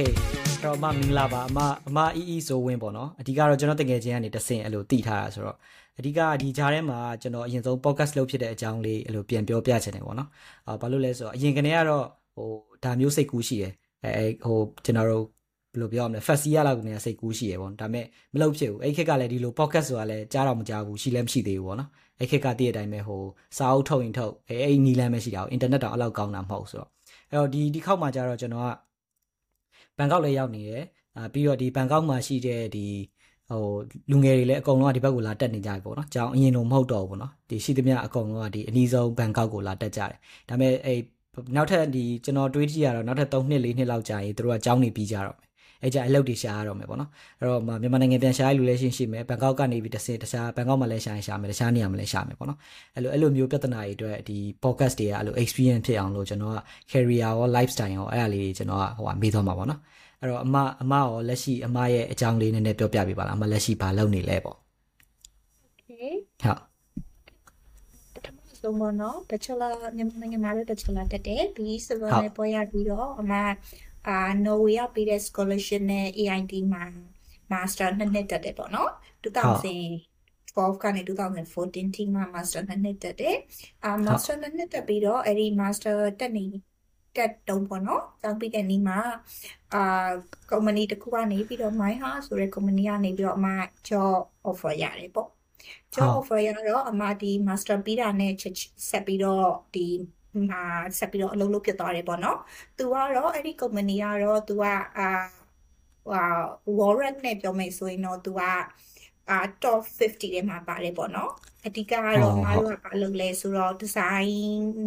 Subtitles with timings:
[0.00, 0.12] အဲ့
[0.64, 5.56] တော့အမမင်္ဂလာပါအမအမအီအီဆိုဝင်းပေါ့နော်အဓိကတော့ကျွန်တော်တကယ်ချင်းကနေတဆင့်အဲ့လိုတည်ထားတာဆိုတော့
[5.98, 10.28] အဓိကဒီကြားထဲမှာကျွန်တော်အရင်ဆုံး podcast လုပ်ဖြစ်တဲ့အကြောင်းလေးအဲ့လိုပြန်ပြောပြချင်တယ်ပေါ့နော်
[10.66, 12.04] အာဘာလို့လဲဆိုတော့အရင်ကနေကတော့
[12.36, 12.50] ဟို
[12.84, 13.72] ဒါမျိုးစိတ်ကူးရှိတယ်
[14.04, 15.24] အဲဟိုကျွန်တော်တို့
[15.72, 21.88] ဘယ်လိုပြောရမလဲ first year လောက်ကနေစိတ်ကူးရှိရပေါ့ဒါပေမဲ့မလုပ်ဖြစ်ဘူးအဲ့ခက်ကလည်းဒီလို podcast ဆိုတာလည်းကြားတော့မကြားဘူးရှိလည်းမရှိသေးဘူးပေါ့နော်
[22.18, 23.22] အဲ့ခက်ကတည့်တဲ့အတိုင်းပဲဟို
[23.56, 26.88] စာအုပ်ထုတ်ရင်ထုတ်အဲ့အဲ့နီလန်းပဲရှိတာအင်တာနက်တော့အလောက်ကောင်းတာမဟုတ်ဆိုတော့
[27.30, 28.70] အဲ့တော့ဒီဒီခောက်မှာကျတော့ကျွန်တော်က
[29.98, 30.84] ဘန်ကောက်လည်းရောက်နေတယ်
[31.16, 32.86] အာပြီးတော့ဒီဘန်ကောက်မှာရှိတဲ့ဒီ
[33.50, 33.64] ဟို
[34.10, 40.98] လူငယ်တွေလည်းအကုန်လုံးကဒီဘက်ကိုလာတက်နေကြပြီပေါ့နော်။ကြောင်အရင်တော့မဟုတ်တော့ဘူးပေါ့နော်။ဒီရှိသမျှအကုန်လုံးကဒီအနီးဆုံးဘန်ကောက်ကိုလာတက်ကြတယ်။ဒါပေမဲ့အဲ့
[41.56, 45.48] နောက်ထပ်ဒီကျွန်တော်တွေးကြည့်ရတော့နောက်ထပ်3နှစ်4နှစ်လောက်ကြာရင်တို့ကအကြောင်းနေပြီးကြတော့မယ်။
[45.82, 52.58] အဲ့ကြအလုပ်တွေရှာရတော့မယ်ပေါ့နော်။အဲ့တော့မြန်မာနိုင်ငံပြန်ရှာရလူလည်းရှင်းရှိမယ်။ဘန်ကောက်ကနေပြီးတစ်စင်တခြားဘန်ကောက်မှာလည်းရှာရင်ရှာမယ်တခြားနေရာမှာလည်းရှာမယ်ပေါ့နော်။
[52.96, 56.58] အဲ့လိုအဲ့လိုမျိုးပြဿနာတွေအတွက်ဒီ podcast တွေကအဲ့လို experience ဖြစ်အောင်လို့ကျွန်တော်က
[56.90, 59.80] career ရော lifestyle ရောအဲ့ဒါလေးကျွန်တော်ကဟိုမေးသွားမှာပေါ့နော်။
[60.20, 64.56] အဲ့တော့အမအမရောလက်ရှိအမရဲ့အကြောင်းလေးနည်းနည်းပြောပြပေးပါလားအမလက်ရှိဘာလုပ်နေလဲပေါ့
[65.90, 66.60] Okay ဟုတ်
[68.14, 73.32] ပထမဆုံးပေါ့နော် Bachelor မြန်မာနိုင်ငံမှာလည်း Bachelor တက်တယ်ပြီး Civil နဲ့ပေါ်ရပြီးတော့အမ
[74.08, 76.84] အာ Norway ကပေးတဲ့ scholarship နဲ့ AIT မှာ
[77.52, 78.90] Master နှစ်နှစ်တက်တယ်ပေါ့နော်
[79.22, 83.36] 2012ကနေ2014ထိမှာ Master နှစ်နှစ်တက်တယ်
[83.84, 86.46] အာ Master နှစ်နှစ်တက်ပြီးတော့အဲ့ဒီ Master တက်နေ
[87.16, 88.98] တက်တုံးပေါ့နော်။ကျောင်းပြီးတဲ့နေ့မှာ
[89.74, 90.10] အာ
[90.50, 93.48] ကုမ္ပဏီတစ်ခုကနေပြီးတော့ My Heart ဆိုတဲ့ကုမ္ပဏီကနေပြီးတော့အမ
[93.88, 94.20] job
[94.50, 95.28] offer ရတယ်ပေါ့။
[95.94, 98.32] job offer ရတော့အမဒီ master ပြီးတာနဲ့
[98.90, 99.86] ဆက်ပြီးတော့ဒီ
[100.49, 100.63] မှာ
[100.99, 102.39] ဆက်ပြီးတော့အလုပ်လုပ်ဖြစ်သွားတယ်ပေါ့နော်။
[102.77, 104.63] तू ကတော့အဲ့ဒီကုမ္ပဏီကတော့ तू က
[104.97, 105.09] အာ
[106.11, 106.23] ဟာ
[106.79, 108.41] warrant နဲ့ပြောမယ်ဆိုရင်တော့ तू က
[109.29, 111.31] အာ top 50ထဲမှာပါတယ်ပေါ့နော်
[111.65, 114.31] အဓိကကတော့မတို့ကဘာလုပ်လဲဆိုတော့ design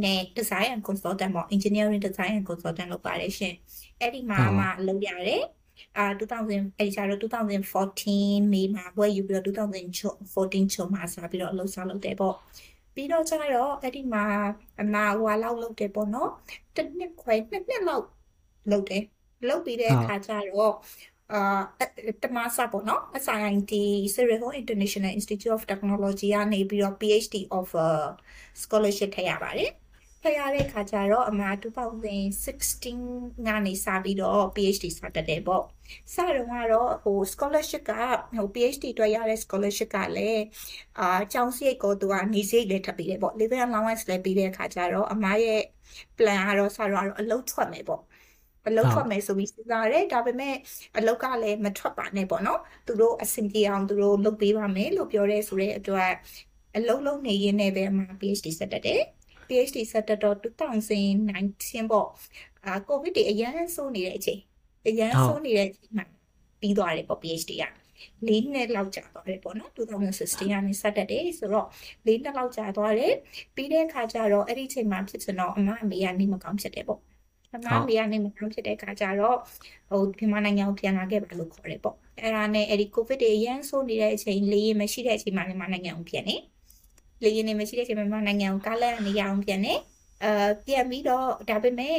[0.05, 3.55] နဲ့ design and consultant ပေါ့ engineering design and consultant လုပ်ပါတယ်ရှင်
[4.01, 5.43] အဲ့ဒီမှာမှလုပ်ရတယ်
[5.99, 9.95] အာ2000အဲ့ဒီကျတော့2014မေမှာဘွဲယူပြီးတော့2014
[10.75, 12.37] ချုံမှာစပြီးတော့အလုပ်စားလုပ်တယ်ပေါ့
[12.96, 14.24] ပြီးတော့ကျတော့အဲ့ဒီမှာ
[14.82, 16.30] အနာဟွာလောက်လုပ်တယ်ပေါ့နော်
[16.76, 18.06] တစ်နှစ်ခွဲနှစ်နှစ်လောက်
[18.72, 19.04] လုပ်တယ်
[19.48, 20.74] လုပ်ပြီးတဲ့အခါကျတော့
[21.34, 21.62] အာ
[22.24, 23.74] တမဆာပေါ့နော် SIIT
[24.14, 27.68] Cyril International Institute of Technology ကနေပြီးတော့ PhD of
[28.62, 29.70] scholarship ထည့်ရပါတယ်
[30.24, 35.64] ထည့်ရတဲ့ခါကျတော့အမှ2016ကနေစပြီးတော့ PhD စတက်တယ်ပေါ့
[36.14, 37.92] စတော့ကတော့ဟို scholarship က
[38.36, 40.44] ဟို PhD အတွက်ရတဲ့ scholarship ကလည်း
[41.00, 45.62] အာကျောင်းစရိတ်ကိုသူကနေစရိတ်လည်းထပ်ပြီးတယ်ပေါ့ living allowance လည်းပြီးတဲ့အခါကျတော့အမရဲ့
[46.18, 48.02] plan ကတော့စတော့အလုပ်ထွက်မယ်ပေါ့
[48.68, 50.56] အလုပ်ထွက်မယ်ဆိုပြီးစဉ်းစားတယ်ဒါပေမဲ့
[50.98, 56.12] အလုပ်ကလည်းမထွက်ပါနဲ့ပေါ့နော်သူတို့အဆင်ပြေအောင်သူတို့လုပ်ပေးပါမယ်လို့ပြောရဲဆိုတဲ့အတွက်
[56.78, 59.02] အလုပ်လုပ်နေရင်းနဲ့ပဲအမှ PhD ဆက်တက်တယ်
[59.50, 62.10] PhD ဆက်တက်တော့2019ပေါ့
[62.66, 64.42] အာကိုဗစ်တွေအရန်ဆိုးနေတဲ့အချိန်
[64.88, 66.06] အရန်ဆိုးနေတဲ့အချိန်မှာ
[66.60, 67.66] ပြီးသွားတယ်ပေါ့ PhD က
[68.28, 71.68] လေးနှစ်လောက်ကြာသွားတယ်ပေါ့နော်2016ကနေစတက်တယ်ဆိုတော့
[72.06, 73.14] လေးနှစ်လောက်ကြာသွားတယ်
[73.56, 77.00] ပြီးတဲ့အခါကျတော့အဲ့ဒီချိန်မှာဖြစ်စတော့အမအမေကနေမကောင်းဖြစ်တယ်ပေါ့
[77.56, 79.38] အမမေကနေမကောင်းဖြစ်တဲ့အခါကျတော့
[79.90, 86.36] ဟိုမြန်မာနိုင်ငံကိုပြန်လာခဲ့ပါလို့ခေါ်တယ်ပေါ့အဲ့ဒါနဲ့အဲ့ဒီကိုဗစ်တွေအရန်ဆိုးနေတဲ့အချိန်လေးမရှိတဲ့အချိန်မှာမြန်မာနိုင်ငံကိုပြန်နေ
[87.22, 89.74] လေရင်နေမရှိတဲ့အချိန်မှာမြန်မာနိုင်ငံကိုကားလက်နေရအောင်ပြန်နေ
[90.24, 91.98] အဲပြန်ပြီးတော့ဒါပေမဲ့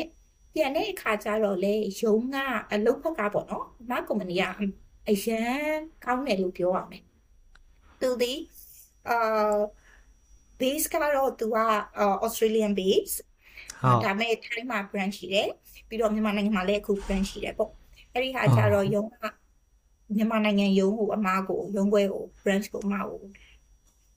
[0.55, 2.37] ပြန်တဲ့အခါကျတော့လေရုံးက
[2.73, 4.43] အလုပ်ဖက်ကပေါ့နော်အမကုမ္ပဏီက
[5.09, 5.53] အရန်
[6.05, 7.03] ကောင်းတယ်လို့ပြောရမယ်
[8.01, 8.33] သူဒီ
[9.09, 9.59] အာ
[10.61, 11.59] base ကတော့သူက
[12.25, 13.15] Australian base
[14.05, 15.49] ဒါပေမဲ့ထိုင်းမှာ branch ရှိတယ်
[15.89, 17.71] ပြီးတော့မြန်မာနိုင်ငံမှာလည်းအခု branch ရှိတယ်ပေါ့
[18.13, 19.25] အဲ့ဒီဟာကျတော့ရုံးက
[20.17, 23.23] မြန်မာနိုင်ငံရုံးကိုအမားကိုရုံးခွဲကို branch ကိုအမားကို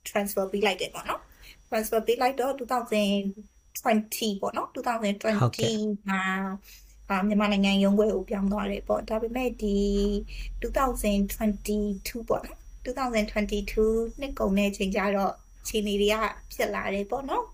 [0.09, 1.21] transfer ပေးလိုက်တယ်ပေါ့နော်
[1.69, 6.21] transfer ပေးလိုက်တော့2020ပေါ့နော်2020မှာ
[7.09, 9.75] အာမြန်မာနိုင်ငံရုံးခွဲကိုပြောင်းသွားတယ်ပေါ့ဒါပေမဲ့ဒီ
[10.61, 15.33] 2022ပေါ့နော်2022နှစ်ကုန်တဲ့ချိန်ကျတော့
[15.67, 16.15] ခြေနေတွေက
[16.53, 17.45] ဖြစ်လာတယ်ပေါ့နော်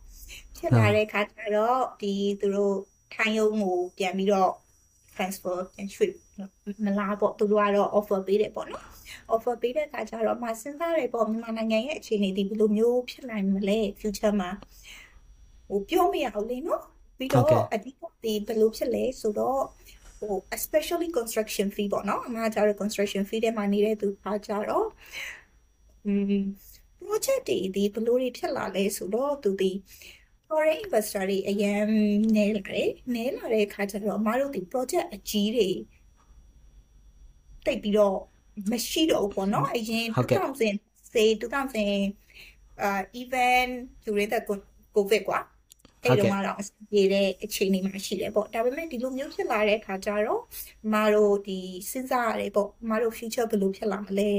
[0.58, 2.78] ဖြစ်လာတဲ့ခါကျတော့ဒီသူတို့
[3.14, 4.52] ထိုင်းရုံးကိုပြန်ပြီးတော့
[5.16, 6.12] transfer ပြန်ရွှေ့
[6.86, 8.86] မလားပေါ့သူတို့ကတော့ offer ပေးတယ်ပေါ့နော်
[9.34, 14.50] offer ပေးတဲ့အခါကျတော့မစဉ်းစားရပေါ့မြန်မာနိုင်ငံရဲ့အခြေအနေဒီဘယ်လိုမျိုးဖြစ်နိုင်မလဲ future မှာ
[15.70, 16.84] ဟိုပြောမရအောင်လေနော်
[17.18, 19.62] ပြီးတော့အဓိကဒီဘယ်လိုဖြစ်လဲဆိုတော့
[20.20, 24.88] ဟို especially construction fee ပေါ့နော်အမှကျတော့ construction fee တဲ့မှာနေတဲ့သူပါကြတော့
[26.06, 26.44] อืม
[27.06, 29.72] project တွေဒီဘယ်လိုတွေဖြစ်လာလဲဆိုတော့သူဒီ
[30.48, 31.82] foreign investor တွေအရင်
[32.36, 35.70] နဲလာတယ်နဲလာတဲ့အခါကျတော့အမတို့ဒီ project အကြီးတွေ
[37.66, 38.18] တိတ်ပြီးတော့
[38.72, 40.76] မရှိတော့ဘူးပေါ့နော်အရင်2000
[41.14, 41.54] say 2000
[42.82, 43.74] အာ event
[44.04, 44.40] during the
[44.96, 45.40] covid ကွာ
[46.04, 50.42] အဲ့လိုမှတော့အဆင်ပြေတဲ့အခြေအနေမှာရှိတယ်ပေါ့ဒါပေမဲ့ဒီလိုမျိုးဖြစ်လာတဲ့အခါကျတော့
[50.94, 51.60] မတို့ဒီ
[51.92, 54.32] စဉ်းစားရတယ်ပေါ့မတို့ future ဘယ်လိုဖြစ်လာမလဲ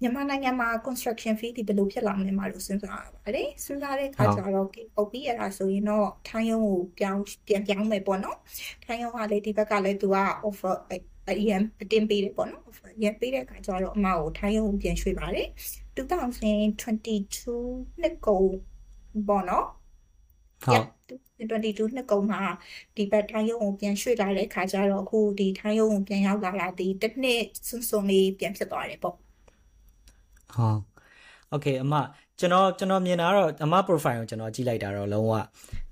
[0.00, 8.38] မြန်မာနိုင်ငံမှာ construction fee ဒီဘယ်လိုဖြစ်လာမလဲမတို့စဉ်းစားရပါတယ်စဉ်းစားတဲ့အခါကျတော့ပုတ်ပြီးရတာဆိုရင်တော့ထိုင်းရုံးကိုပြောင်းပြန်ပြောင်းမယ်ပေါ့နော်
[8.84, 10.16] ထိုင်းရုံးကလည်းဒီဘက်ကလည်းသူက
[10.48, 10.74] offer
[11.29, 15.47] အရင်အတင်ပေးတယ်ပေါ့နော် offer ရပေးတဲ့အခါကျတော့အမကိုထိုင်းရုံးပြန်ရွှေ့ပါတယ်
[15.97, 18.47] 2022နှစ်ကုန်
[19.27, 19.67] ပေါ့နော်
[20.63, 20.85] ဟုတ်
[21.39, 22.41] 22နှစ်ကုန်မှာ
[22.95, 30.79] ဒီဘက်ထိုင်းရုံးကိုပြန်ရွှေ့လာတဲ့ခါကျတော့အခုဒီထိုင်းရုံးကိုပြန်ရောက်လာတာဒီတစ်နှစ်စွန်းစွန်းလေးပြန်ဖြစ်သွားတယ်ပေါ့ဟုတ်
[31.49, 31.93] โอเคအမ
[32.39, 35.35] ကျွန်တော်ကျွန်တော်မြင်တာတော့အမ profile ကိုကျွန်တော်ကြည့်လိုက်တာတော့လုံးဝဘ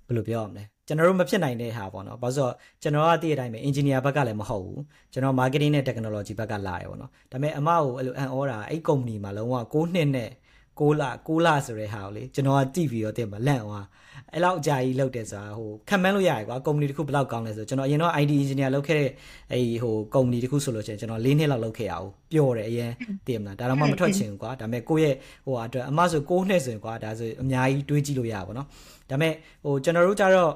[0.10, 4.81] ယ်လိုပြောရမလဲ ကျွန်တော်တို့မဖြစ်နိုင်တဲ့ဟာပေါ့နော်ဘာလို့ဆိုတော့ကျွန်တော်ကတည့်တဲ့အတိုင်းပဲ engineer ဘက်ကလည်းမဟုတ်ဘူး
[5.13, 10.31] ကျွန်တော် marketing နဲ့ technology ဘက်ကလာတယ်ပေါ့နော်ဒါပေမဲ့အမကိုအဲ့လိုအန်အောတာအဲ့ company မှာလုံးဝ6နှစ်နဲ့
[10.79, 13.87] 6လ6လဆိုတဲ့ဟာကိုလေကျွန်တော်ကကြည့်ပြီးတော့တင်မှာလန့်သွား
[14.33, 19.11] အဲ့လောက်အကြာကြီးလုပ်တယ်ဆိုတာဟိုခံမှန်းလို့ရတယ်ကွာကုမ္ပဏီတစ်ခုဘယ်လောက်ကောင်းလဲဆိုကျွန်တော်အရင်တော့ ID engineer လုပ်ခဲ့တဲ့
[19.53, 22.91] အဲ့ဟိုကုမ္ပဏီတစ်ခုဆိုလို့ရှိရင်ကျွန်တော်၄နှစ်လောက်လုပ်ခဲ့ရအောင်ပျော်တယ်အရင်
[23.27, 25.15] သိမလားဒါတော့မှမထွက်ချင်ဘူးကွာဒါပေမဲ့ကိုယ့်ရဲ့
[25.47, 28.67] ဟိုအတွက်အမဆို6နှစ်ဆိုရင်ကွာဒါဆိုအများကြီးတွေးကြည့်လို့ရပါဘောနော်
[29.11, 29.33] ဒါပေမဲ့
[29.65, 30.53] ဟိုကျွန်တော်တို့ကြတော့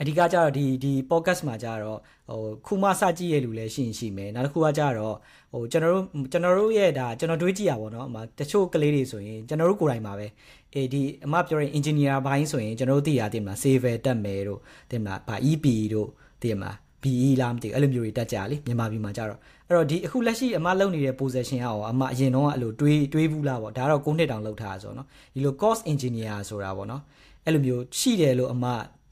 [0.00, 1.98] အဓိကကျတော့ဒီဒီ podcast မှာကျတော့
[2.28, 5.16] ဟိုခုမှစကြည့်ရလူလည်းရှိရင်ရှိမယ်နောက်တစ်ခုကကျတော့
[5.52, 10.26] ဟိုကျွန်တော်တို့ကျွန်တော်တို့ရဲ့ဒါကျွန်တော်တွေးကြည့်ရပါတော့အမတချို့ကလေးတွေဆိုရင်ကျွန်တော်တို့ကိုယ်တိုင်ပါပဲ
[10.74, 14.60] အေးဒီအမပြောရင် engineer ဘိုင်းဆိုရင်ကျွန်တော်တို့သိရသိမလား save တက်မယ်တို့
[14.90, 16.08] သိမလားဗာ EP တို့
[16.42, 19.38] သိမလား BE လားမသိဘူးအဲ့လိုမျိုးတွေတက်ကြလေမြန်မာပြည်မှာကြတော့
[19.68, 27.02] အဲ့တော့ဒီအခုလက်ရှိအမလုပ်နေတဲ့ position ကရောအမအရင်တော့အဲ့လိုတွေးတွေးဘူးလားပေါ့ဒါတော့9နှစ်တောင်လုပ်ထားဆိုတော့နော်ဒီလို cost engineer ဆိုတာပေါ့နော်
[27.44, 28.64] အဲ့လိုမျိုးရှိတယ်လို့အမ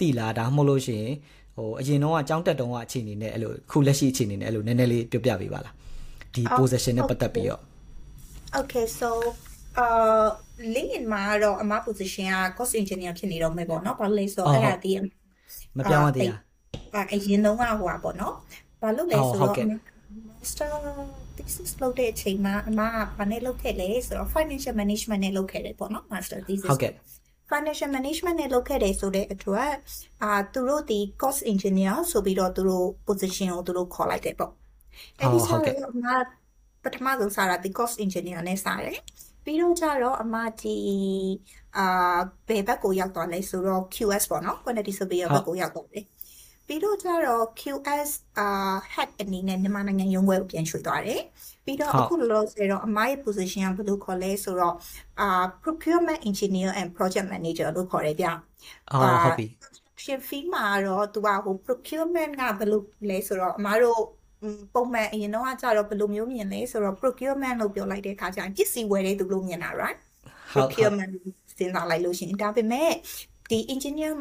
[0.04, 1.14] သိလားဒါမှမဟုတ်လို့ရှိရင်
[1.56, 5.74] ဟိုအရင်တော့အကြောင်းတက်တုံးကအခြေအနေနဲ့အဲ့လိုခုလက်ရှိအခြေအနေနဲ့အဲ့လိုနည်းနည်းလေးပြောပြပေးပါလား
[6.34, 7.60] ဒီ position နဲ့ပတ်သက်ပြီးတော့
[8.60, 9.08] Okay so
[9.84, 10.28] uh
[10.74, 14.92] LinkedIn မှာတော့အမ position က cost engineer ဖြစ်နေတော့မယ်ပေါ့နော်ဘာလို့လဲဆိုတော့အဲ့ဒါဒီ
[15.78, 16.30] မပြောင်းရသေး
[16.94, 18.34] တာအရင်တော့ကဟိုပါပေါ့နော်
[18.82, 19.56] ဘာလို့လဲဆိုတော့
[20.40, 20.72] master
[21.36, 26.92] thesis လုပ်တဲ့အချိန်မှာအမကဘာနဲ့လုပ်ခဲ့လဲဆိုတော့ financial management နဲ့လုပ်ခဲ့တယ်ပေါ့နော် master thesis ဟုတ်ကဲ့
[27.50, 29.70] financial management နဲ့လုပ်ခဲ့တယ်ဆိုတဲ့အတွက်
[30.22, 34.52] အာသူတို့ဒီ cost engineer ဆိုပြီးတော့သူတို့ position ကိုသူတို့ခေါ်လိုက်တယ်ပေါ့
[35.18, 36.06] အဲ့ဒီဆိုတော့အမ
[36.84, 39.00] ပထမဆုံးစားတာဒီ cost engineer နဲ့စားတယ်
[39.44, 40.76] ပြီးတော့ကြတော့အမဒီ
[41.76, 42.16] အာ
[42.48, 46.04] ဘယ်ဘက်ကိုရောက်သွားလဲဆိုတော့ QS ပေါ့နော် quantity surveyor ဘက်ကိုရောက်သွားတယ်
[46.66, 51.22] ပြီးတော့ကြတော့ QS အာ head အနေနဲ့မြန်မာနိုင်ငံရုံးခွဲကိုပြန်ရွှေ့သွားတယ်
[51.64, 54.74] ပြီးတော့အခုလောလောဆယ်တော့အမရဲ့ position ကဘယ်လိုခေါ်လဲဆိုတော့
[55.20, 58.26] အာ procurement engineer and project manager လို့ခေါ်တယ်ဗျ
[58.90, 59.46] အော်ဟုတ်ပြီ
[60.04, 64.00] ရှင် fee မှာတော့သူကဟို procurement ကဘယ်လိုလဲဆိုတော့အမတို့
[64.74, 69.98] ပုံမှန်အရင်တော့ကြတော့ဘယ်လိုမျိုးမြင်လဲဆိုတော့ procurement လို့ပြောလိုက်တဲ့အခါကျရင်ပစ္စည်းဝယ်တဲ့သူလို့မြင်တာ right
[70.52, 71.12] procurement
[71.58, 72.90] စဉ်းစားလိုက်လို့ရှိရင်ဒါပေမဲ့
[73.50, 74.12] ဒီ engineer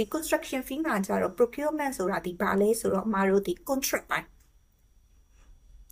[0.00, 4.26] ဒီ construction fee မှာကျတော့ procurement ဆိုတာဒီဘာလဲဆိုတော့အမတို့ဒီ contract ပိုင်း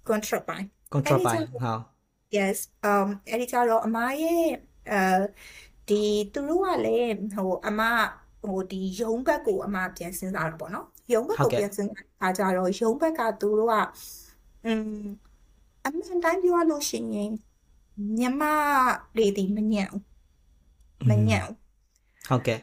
[0.09, 1.81] contract ပိုင်း contract ပိုင်းဟုတ်
[2.37, 2.59] yes
[2.91, 4.45] um အဲ့ဒီကျတော့အမရဲ့
[4.93, 5.01] အဲ
[5.89, 6.03] ဒီ
[6.33, 7.81] သူတို့ကလည်းဟိုအမ
[8.45, 13.75] ဟိုဒီရုံးဘက်ကိုအမပြန်စဉ်းစားတာပေါ့နော်ရုံးဘက်ကိုပြန်စဉ်းစားတာကြတော့ရုံးဘက်ကသူတို့က
[14.67, 14.83] အမ်
[15.87, 17.33] အမှန်တိုင်းပြောလို့ရှိရင်
[18.19, 18.43] မြမ
[19.17, 19.91] တွေဒီမညံ့
[21.09, 21.47] မညံ့
[22.29, 22.61] ဟုတ်ကဲ့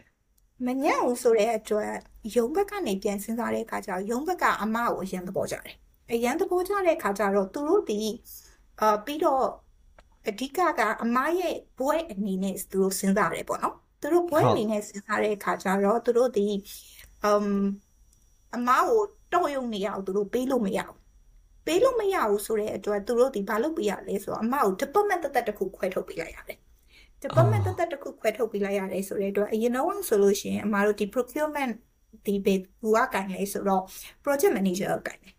[0.64, 1.94] မညံ့ဘူးဆိုတဲ့အတွက်
[2.36, 5.76] ရုံးဘက်ကနေပြန်စဉ်းစားတဲ့အခါကျတော့ရုံးဘက်ကအမကိုအရင်သဘောကျတယ်
[6.12, 8.00] အရင်သဘောကျတဲ့အခါကျတော့သူတို့ဒီ
[8.82, 9.46] အာပြီးတော့
[10.28, 16.48] အဓိကကအမရဲ့ဘွဲအနေနဲ့သူတို့စဉ်းစားတယ်ပေါ့နော်သူတို့ဘွဲအနေနဲ့စဉ်းစားတဲ့အခါကျတော့သူတို့ဒီ
[17.24, 17.48] အမ်
[18.56, 19.02] အမကို
[19.34, 20.98] တော့ယုံနေရအောင်သူတို့ပေးလို့မရဘူး
[21.66, 26.60] ပေးလို့မရဘူးဆိုတဲ့အတွက်သူတို့ဒီဘာလုပ်ပေးရလဲဆိုတော့အမကို department တက်တက်တစ်ခုခွဲထုတ်ပေးလိုက်ရတယ်
[27.24, 31.74] department တက်တက်တစ်ခုခွဲထုတ်ပေးလိုက်ရတယ်ဆိုတဲ့အတွက်အရင်တော့ဆိုလို့ရှိရင်အမတို့ဒီ procurement
[32.26, 33.84] ဒီဘေဘူကကန်လဲဆိုတော့
[34.24, 35.34] project manager ကကန်တယ်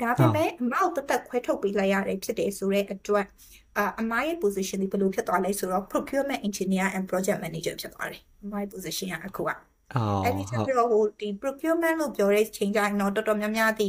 [0.00, 3.26] ဒါပေမဲ့အမကိုတက်တက်ခွဲထုတ်ပေးလိုက်ရတယ်ဖြစ်တယ်ဆိုတဲ့အတွက်
[3.78, 9.50] အာအမရဲ့ position ဒီဘယ်လိုဖြစ်သွားလဲဆိုတော့ procurement engineer and project manager ဖြစ်သွားတယ်အမရဲ့ position ကအခုက
[9.94, 13.88] အော်အဲ့ဒီချက်ပြီးတော့ဟိုဒီ procurement လို့ပြောတဲ့ချိန်ကျရင်တော့တော်တော်များများဒီ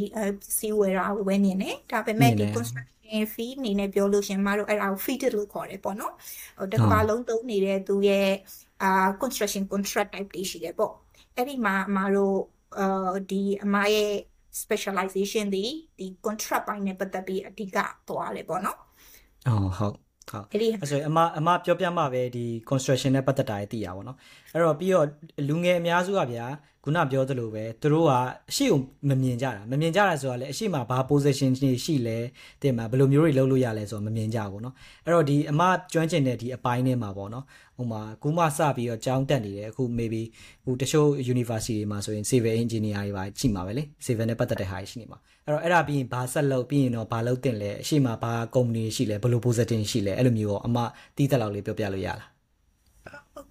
[0.57, 6.13] စီဝယ်တာဝယ်နေတယ်ဒါပေမဲ့ဒီ construction fee အနေနဲ့ပြောလို့ရှင်မတို့အဲ့ဒါကို fitted လို့ခေါ်တယ်ပေါ့နော်
[6.57, 8.29] ဟိုတစ်ခါလုံးသုံးနေတဲ့သူရဲ့
[8.83, 10.93] အာ construction contract type တွေရှိတယ်ပေါ့
[11.35, 12.37] အဲ့ဒီမှာအမတို့
[12.79, 14.11] အာဒီအမရဲ့
[14.61, 15.63] specialization ဒီ
[15.99, 17.77] ဒီ contract ပိုင်းနဲ့ပတ်သက်ပြီးအဓိက
[18.07, 18.79] သွားတယ်ပေါ့နော်
[19.47, 24.16] အော်ဟုတ် ဟုတ်အဲ့ဒီဆိုရင်အမအမပြောပြမှပဲဒီ construction နဲ့ပတ်သက်တာတွေသိရပါတော့เนาะ
[24.52, 25.06] အဲ့တော့ပြီးတော့
[25.48, 26.46] လူငယ်အများစုကဗျာ
[26.86, 28.12] ခုနပြောသလိုပဲသူတို့က
[28.50, 32.18] အရှိကိုမမြင်ကြတာမမြင်ကြတာဆိုတာလေအရှိမှာဘာ position တွေရှိလဲ
[32.62, 37.44] တင်မှာဘယ်လိုမျိုးတွေလုပ်လို့ရလဲဆိုတော့မမြင်ကြဘူးเนาะအဲ့တော့ဒီအမကျွမ်းကျင်တဲ့ဒီအပိုင်းထဲမှာပေါ့เนาะ
[37.76, 40.22] ဟိုမှာခုမှစပြီးတော့ကျောင်းတက်နေတယ်အခု maybe
[40.64, 50.78] ဟိုတချို့ university တွေမှာဆိုရင် civil engineer တွေပါရှိမှာပဲလေ civil နဲ့ပတ်သက်တဲ့ဟာရှိနေမှာအဲ့တော့အဲ့ဒါပြီးရင်ဘာဆက်လုပ်ပြီးရင်တော့ဘာလုပ်တင်လဲအရှိမှာဘာ company ရှိလဲဘယ်လို position ရှိလဲအဲ့လိုမျိုးရောအမ
[51.16, 52.32] တီးသက်လောက်လေးပြောပြလို့ရလား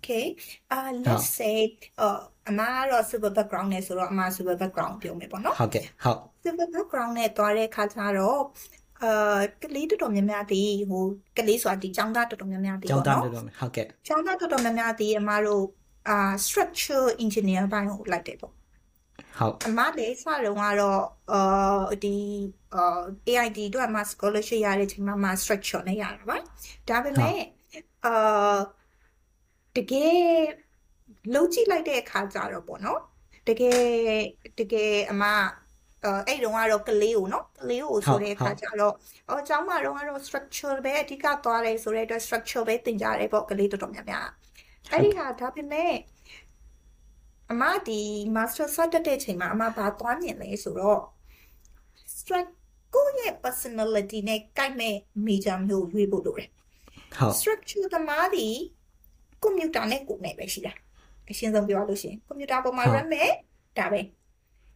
[0.04, 0.36] Okay.
[0.70, 8.41] Uh let's say uh အမကတော့ super background နဲ့ဆိုတော့အမ super background ပြောမယ်ပေါ့နော်ဟုတ်ကဲ့ဟုတ် super background နဲ့တွားတဲ့ခါကျတော့
[9.03, 11.05] အာကလေးတော်တော်များများဒီဟို
[11.39, 15.65] ကလေးဆိုတာဒီចောင်းသားတော်တော်များများဒီကျောင်းပေါ့သားနော်တော်တော်ဟုတ်ကဲ့ចောင်းသားတော်တော်များများဒီအမတို့
[16.09, 22.17] အာ structure engineer ဘိုင်းကိုလိုက်တယ်ပေါ့ဟုတ်အမလေးစတော့ကတော့အာဒီ
[22.75, 26.37] အာ AID အတွက်မှာ scholarship ရတဲ့အချိန်မှာမှာ structure နဲ့ရတာပါ
[26.89, 27.39] ဒါပေမဲ့
[28.05, 28.57] အာ
[29.77, 30.17] တကယ်
[31.35, 33.01] လုံးကြည့်လိုက်တဲ့အခါကျတော့ပေါ့နော်
[33.49, 33.81] တကယ်
[34.59, 35.25] တကယ်အမ
[36.05, 38.95] အဲအဲ့တုန်းကတော့ကလေးကိုနော်ကလေးကိုဆိုတဲ့အခါကျတော့
[39.29, 44.29] အော်ကျောင်းမှာတော့ကတော့ structure ပဲအဓိကသွားတယ်ဆိုတဲ့အတွက် structure ပဲသင်ကြတယ်ပေါ့ကလေးတော်တော်များများ
[44.91, 45.95] အဲ့ဒီဟာဒါပေမဲ့
[47.53, 48.01] အမဒီ
[48.37, 51.01] master စတက်တဲ့အချိန်မှာအမဘာသွားမြင်လဲဆိုတော့
[52.17, 52.51] struct
[52.95, 54.95] ကိုယ့်ရဲ့ personality နဲ့ကိုက်မဲ့
[55.27, 56.49] major မျိုးရွေးဖို့လိုတယ်
[57.17, 58.47] ဟုတ် structure သမားဒီ
[59.43, 60.73] ကွန်ပျူတာနဲ့ကိုယ်နဲ့ပဲရှိတာ
[61.31, 63.31] အရှင်းဆုံးပြောရလို့ရှိရင်ကွန်ပျူတာပေါ်မှာ run မဲ့
[63.79, 64.01] ဒါပဲ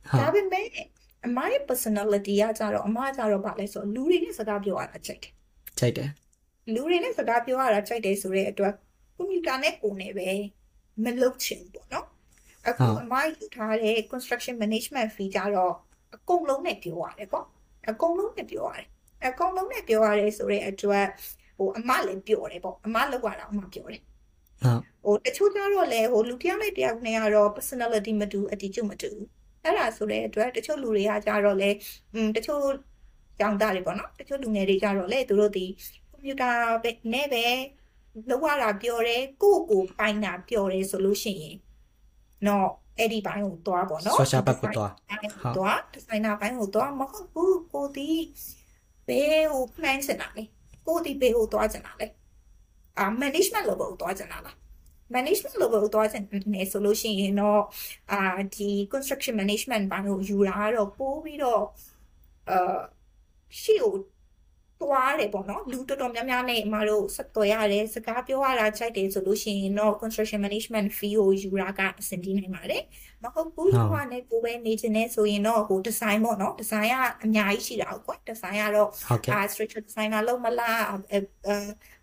[0.09, 0.67] ဟုတ်ဒါပေမဲ့
[1.27, 5.33] အမရဲ့ personality ကကြတော့အမကကြတော့ဗာလဲဆိုလူတွေနဲ့စကားပြောရတာကြိုက်တယ်
[5.79, 6.11] ကြိုက်တယ်
[6.75, 8.73] လူတွေနဲ့စကားပြောရတာကြိုက်တယ်ဆိုတဲ့အတွက်
[9.17, 10.29] ကွန်ပျူတာနဲ့ကိုယ်နဲ့ပဲ
[11.05, 12.07] မလုပ်ချင်ဘူးပေါ့နော်
[12.69, 15.75] အခုအမယူထားတဲ့ construction management fee ကြတော့
[16.15, 17.47] အကုန်လုံးနဲ့ပြောရတယ်ပေါ့
[17.91, 18.87] အကုန်လုံးနဲ့ပြောရတယ်
[19.27, 21.07] အကုန်လုံးနဲ့ပြောရတယ်ဆိုတဲ့အတွက်
[21.59, 24.03] ဟိုအမလည်းပြောတယ်ပေါ့အမလောက်ရတာအမပြောတယ်
[24.63, 24.90] ဟုတ်ဟို
[25.27, 29.11] တချို့ကျတော့လေဟိုလူတစ်ယောက်နဲ့တစ်ယောက်နဲ့ကတော့ personality မတူ attitude မတူ
[29.65, 31.71] အဲ့ဒါဆိုတဲ့အတွက်တချို့လူတွေကကြတော့လေ
[32.15, 32.63] อืมတချို့
[33.41, 35.67] ကြောင်သားတွေပေါ့နော်တချို့လူငယ်တွေကြတော့လေသူတို့ဒီ
[36.11, 36.51] ကွန်ပျူတာ
[36.83, 37.45] ပဲနဲ့ပဲ
[38.31, 41.57] လောက်ရတာပြောတယ်ကိုယ့်ကိုယ်ပိုင်တာပြောတယ်ဆိုလို့ရှိရင်
[42.47, 48.09] တော့အဲ့ဒီဘိုင်းကိုသွားပေါ့နော် social back ကိုသွားဟုတ်သွား designer ဘိုင်းကိုသွားမဟုတ်ဘူးကိုဒီ
[49.07, 50.45] ဘယ်ကို plan စင်တာလဲ
[50.87, 52.07] ကိုဒီဘယ်ကိုသွားစင်တာလဲ
[52.99, 54.57] အာ management level ကိုသွားစင်တာလား
[55.15, 56.25] management level ကိုသွားစင်
[56.55, 57.63] နေဆိုလို့ရှိရင်တော့
[58.13, 58.21] အာ
[58.57, 61.65] ဒီ construction management ဘိုင်းကိုယူတာကတော့ပိုးပြီးတော့
[62.51, 62.79] အာ
[63.61, 63.95] ရှေ့ကို
[64.83, 72.83] တွားတယ်ပေါ့နော်လူတော်တော်များများနဲ့အမတို့ဆက်သွယ်ရတယ်စကားပြောရတာကြိုက်တယ်ဆိုလို့ရှိရင်တော့ construction management fee ကိုယူတာကအဆင်ပြေနိုင်ပါတယ်
[73.23, 80.83] မဟုတ်ဘူးဟုတ်ဟိုကနဲ့ကိုပဲနေချင်နေဆိုရင်တော့ဟို design ပေါ့နော် design ကအများကြီးရှိတာဟုတ်ကွာ design ကတော့ဟုတ်ကဲ့အာ structure designer လုံးမလား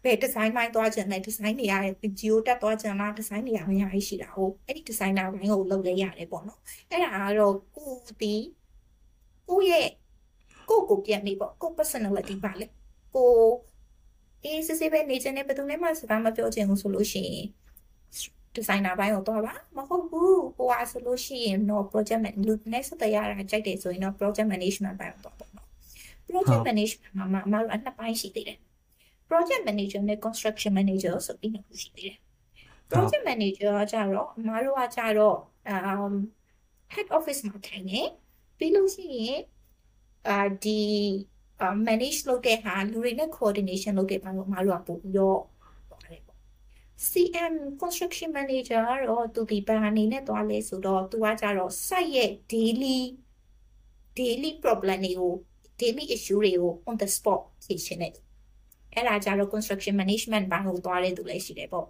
[0.03, 8.33] အဲအဲဘယ် design ပိုင်းသွားချင်လဲ design တွေရတယ် geo တက်သွားချင်လား design တွေကအများကြီးရှိတာဟုတ်အဲ့ဒီ designer ဘိုင်းကိုလုပ်လဲရတယ်ပေါ့နော်အဲ့ဒါကတော့ကိုယ်ဒီ
[9.49, 9.89] ကိုယ့်ရဲ့
[10.69, 12.65] ကိုယ့်ကိုပြန်နေပေါ့ကိုယ့် personality ပါလေ
[13.15, 13.29] ကို
[14.43, 17.47] အေးစစ်စစ်ပဲနေချင်တဲ့ဘယ်သူနဲ့မှစကားမပြောချင်ဘူးဆိုလို့ရှိရင်
[18.55, 25.67] designer ဘိုင်းကိုတော့ပါမဟုတ်ဘူးကိုကဆိုလို့ရှိရင်တော့ project man လူနဲ့ဆက်သွယ်ရတာကြိုက်တယ်ဆိုရင်တော့ project management ဘိုင်းကိုတော့ပေါ့နော်
[26.27, 28.59] project management မှာမှာအမတို့အနှစ်ပိုင်းရှိသေးတယ်
[29.29, 32.17] project manager နဲ့ construction manager ဆိုပြီးနှစ်ခုရှိသေးတယ်
[32.91, 35.37] project manager ကကြတော့အမတို့ကကြတော့
[35.73, 36.13] um
[36.93, 38.01] head office မှာထိုင်နေ
[38.57, 39.39] ပြီးလို့ရှိရင်
[40.29, 40.81] အာဒီ
[41.61, 45.39] အာ manage လုပ်တဲ့ဟာလူတွေနဲ့ coordination လုပ်တဲ့ဘာလို့အမတို့ကပို့ပြီးတော့
[45.91, 46.39] ပါတယ်ပေါ့
[47.09, 52.97] CM construction manager ကတော့သူဒီဘာအနေနဲ့သွားလဲဆိုတော့သူကကြတော့ site ရဲ့ daily
[54.19, 55.33] daily problem တွေကို
[55.81, 58.26] daily issue တွေကို on the spot ဖြေရှင်းတယ်
[58.97, 61.85] အဲ့ဒါကြတော့ construction management ဘိုင်းကိုသွားတဲ့သူလည်းရှိတယ်ပေါ့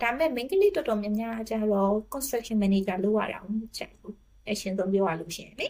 [0.00, 4.14] ဒါပေမဲ့ main ကလေးတော်တော်များများကြတော့ construction manager လုပ်ရတာမချက်ဘူး
[4.48, 5.66] အရှင်ဆုံးပြောရလို့ရှိရင်လေ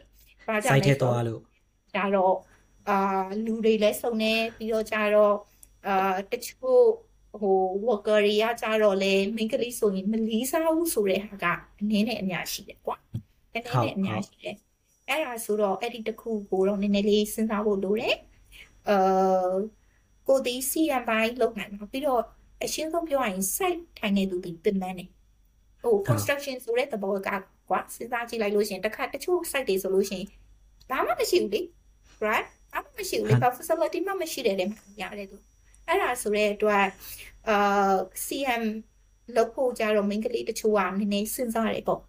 [0.47, 1.41] ဘာကြောင့်စိုက်လဲထဲဆိုတော့သွားလို့
[1.97, 2.35] ဒါတော့
[2.89, 5.35] အာလူတွေလည်းစုံနေပြီးတော့ကြတော့
[5.87, 6.83] အာတချို့
[7.41, 11.47] ဟို worker တွေကကြတော့လေ main ကလေးဆိုရင်မလီးစားဘူးဆိုတဲ့ဟာက
[11.81, 12.97] အနည်းနဲ့အများရှိတယ်ကွာ
[13.55, 14.57] အနည်းနဲ့အများရှိတယ်
[15.09, 18.17] အဲ့ဒါဆိုတော့အဲ့ဒီတစ်ခုကိုတော့နည်းနည်းလေးစဉ်းစားဖို့လိုတယ်
[18.89, 19.53] အာ
[20.31, 22.23] ကိုဒီ CM ဘိုင်းလုပ်နိုင်မှာပြီးတော့
[22.65, 25.05] အရှင်းဆုံးပြောရရင် site ထိုင်နေသူဒီပြင်မနေ
[25.83, 27.29] ဟို construction ဆိုတဲ့သဘောက
[27.69, 30.29] ကွာစဉ်းစားကြည့်လိုက်လို့ရှိရင်တစ်ခါတချို့ site တွေဆိုလို့ရှိရင်
[30.91, 31.61] ဘာမှမရှိဘူးလေ
[32.27, 34.67] right ဘာမှမရှိဘူးလေ facility မှမရှိတယ်လေ
[35.01, 35.37] ရတယ်သူ
[35.87, 36.85] အဲ့ဒါဆိုတဲ့အတွက်
[37.49, 37.95] အာ
[38.27, 38.65] CM
[39.37, 42.01] လောက်ဖို့ကြတော့ main ကလေးတချို့ကနည်းနည်းစဉ်းစားတယ်ပေါ့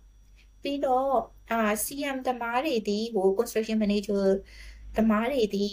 [0.62, 1.12] ပြီးတော့
[1.52, 4.24] အာ CM တမားတွေဒီဟို construction manager
[4.98, 5.66] တမားတွေဒီ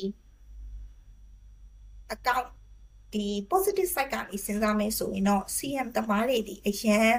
[2.15, 2.49] account
[3.12, 7.12] ဒီ positive side ကနေစဉ်းစားမယ်ဆိုရင်တော့ CM တမားတွေဒီအရန်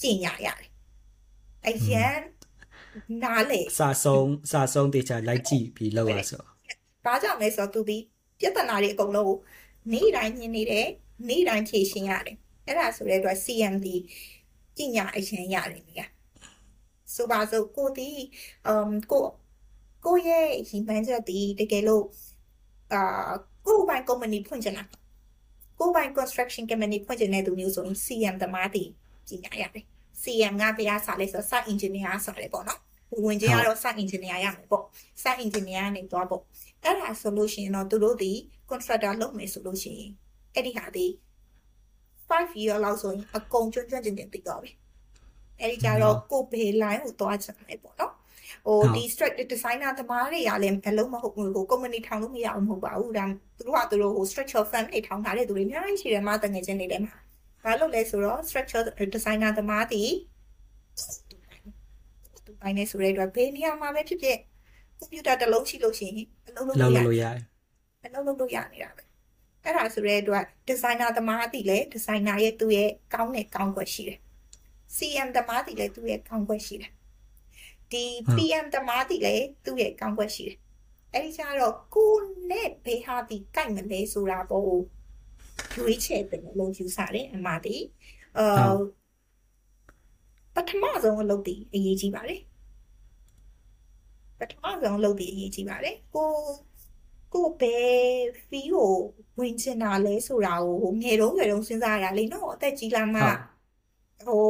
[0.00, 0.70] ကျင်ညာရတယ်
[1.68, 2.18] အရန်
[3.22, 6.42] နားလေစာဆုံးစာဆုံးတေချာလိုက်ကြည့်ပြီးလောက်ရဆို
[7.04, 7.98] ဘာကြောင့်လဲဆိုတော့သူဒီ
[8.40, 9.38] ပြဿနာတွေအကုန်လုံးကို
[9.92, 10.88] နေ့တိုင်းညင်နေတယ်
[11.28, 13.86] နေ့တိုင်းဖြေရှင်းရတယ်အဲ့ဒါဆိုတဲ့အတွက် CMD
[14.76, 16.06] ပညာအရင်ရတယ်မြာ
[17.14, 18.10] ဆိုပါစို့ကိုဒီ
[18.66, 19.24] အမ်ကို
[20.04, 22.04] ကိုရဲ့ရီမန်းချက်ဒီတကယ်လို့
[22.92, 23.32] အာ
[23.66, 24.84] ကိုဘိုင် company ဖွင့်ချင်တာ
[25.78, 28.84] ကိုဘိုင် construction company ဖွင့်ချင်တဲ့သူမျိုးဆိုရင် CM တမားတီ
[29.28, 29.84] ပညာရတယ်
[30.22, 32.80] CM ကဘယ်အစားလဲဆိုတော့ site engineer ဆိုတယ်ပေါ့နော်
[33.24, 34.84] ဝင်ချင်းကတော့ site engineer ရမယ်ပေါ့
[35.22, 36.42] site engineer ကနေသွားပေါ့
[36.84, 38.32] အဲ့ဒါဆိုလို့ရှိရင်တော့သူတို့ဒီ
[38.70, 40.10] contractor လုပ်မယ်ဆိုလို့ရှိရင်
[40.54, 41.06] အဲ့ဒီဟာဒီ
[42.28, 44.70] 5 year လောက်ဆိုရင်အကုန်ကျွမ်းကျွမ်းကျင်ကျင်သိတော့ပြီ
[45.60, 48.11] အဲ့ဒီကြတော့ကိုဘေး line ကိုသွားချင်တယ်ပေါ့နော်
[48.66, 53.24] ဟိုဒီ struct designer သမားတွေကလည်းအလုံးမဟုတ်ဘူးဟို company ထောင်လို့မရအောင်မဟုတ်ပါဘူးဒါ
[53.56, 57.14] သူတို့ကသူတို့ဟို structure firm တွေထောင်ထားတဲ့သူတွေအများကြီးရှိတယ်မှာတငယ်ချင်းတွေလည်းမှာ
[57.62, 60.04] ဘာလို့လဲဆိုတော့ structure designer သမားတွေ
[62.44, 64.38] သူပိုင်းနေဆိုတဲ့အတွက်ဘေးနေရာမှာပဲဖြစ်ဖြစ်
[64.98, 67.44] ကွန်ပျူတာတစ်လုံးရှိလို့ရှိရင်အလုံးလုံးလောက်လို့ရလို့ရတယ်
[68.04, 69.02] အလုပ်လုပ်လို့ရနေတာပဲ
[69.64, 74.18] အဲ့ဒါဆိုတဲ့အတွက်ဒီဇိုင်နာသမားတည်လေဒီဇိုင်နာရဲ့သူ့ရဲ့ကောင်းတဲ့ကောင်းကွက်ရှိတယ်
[74.96, 76.92] CM သမားတည်လေသူ့ရဲ့ကောင်းကွက်ရှိတယ်
[77.92, 78.04] ဒီ
[78.36, 80.56] PM သမားတည်လေသူ့ရဲ့ကောင်းကွက်ရှိတယ်
[81.12, 82.12] အဲ့ဒီကျတော့ကို
[82.50, 84.64] နဲ့ဘေးဟာဒီကြိုက်မလဲဆိုတာပေါ့
[85.78, 87.76] ရွေးချယ်တယ်လို့ယူဆတယ်အမတီ
[88.38, 88.74] အာ
[90.54, 92.40] ပထမဆုံးအလုပ်တည်အရေးကြီးပါတယ်
[94.38, 96.30] ပထမဆုံးအလုပ်တည်အရေးကြီးပါတယ်ကို
[97.34, 97.96] ကိုဘယ်
[98.48, 98.92] ဖီကို
[99.38, 103.22] ဝင်ချင်တာလဲဆိုတာကိုငယ်တုန်းငယ်တုန်းစဉ်းစားရတာလေနော်အသက်ကြီးလာမှ
[104.26, 104.44] ဟို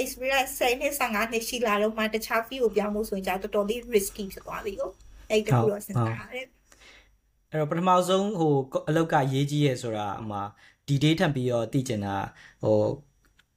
[0.00, 4.90] experience 10နှစ်15နှစ်ရှိလာတော့မှတခြား fee ကိုပြောင်းဖို့ဆိုရင်ကြာတော်တော်လေး risky ဖြစ်သွားပြီကို
[5.30, 6.46] အဲ့တခုတော့စဉ်းစားရတယ်
[7.50, 8.54] အဲ့တော့ပထမဆုံးဟို
[8.88, 10.38] အလောက်ကရေးကြီးရဲဆိုတာအမှ
[10.86, 12.16] ဒီဒေးထပ်ပြီးတော့တည်ကျင်တာ
[12.62, 12.78] ဟို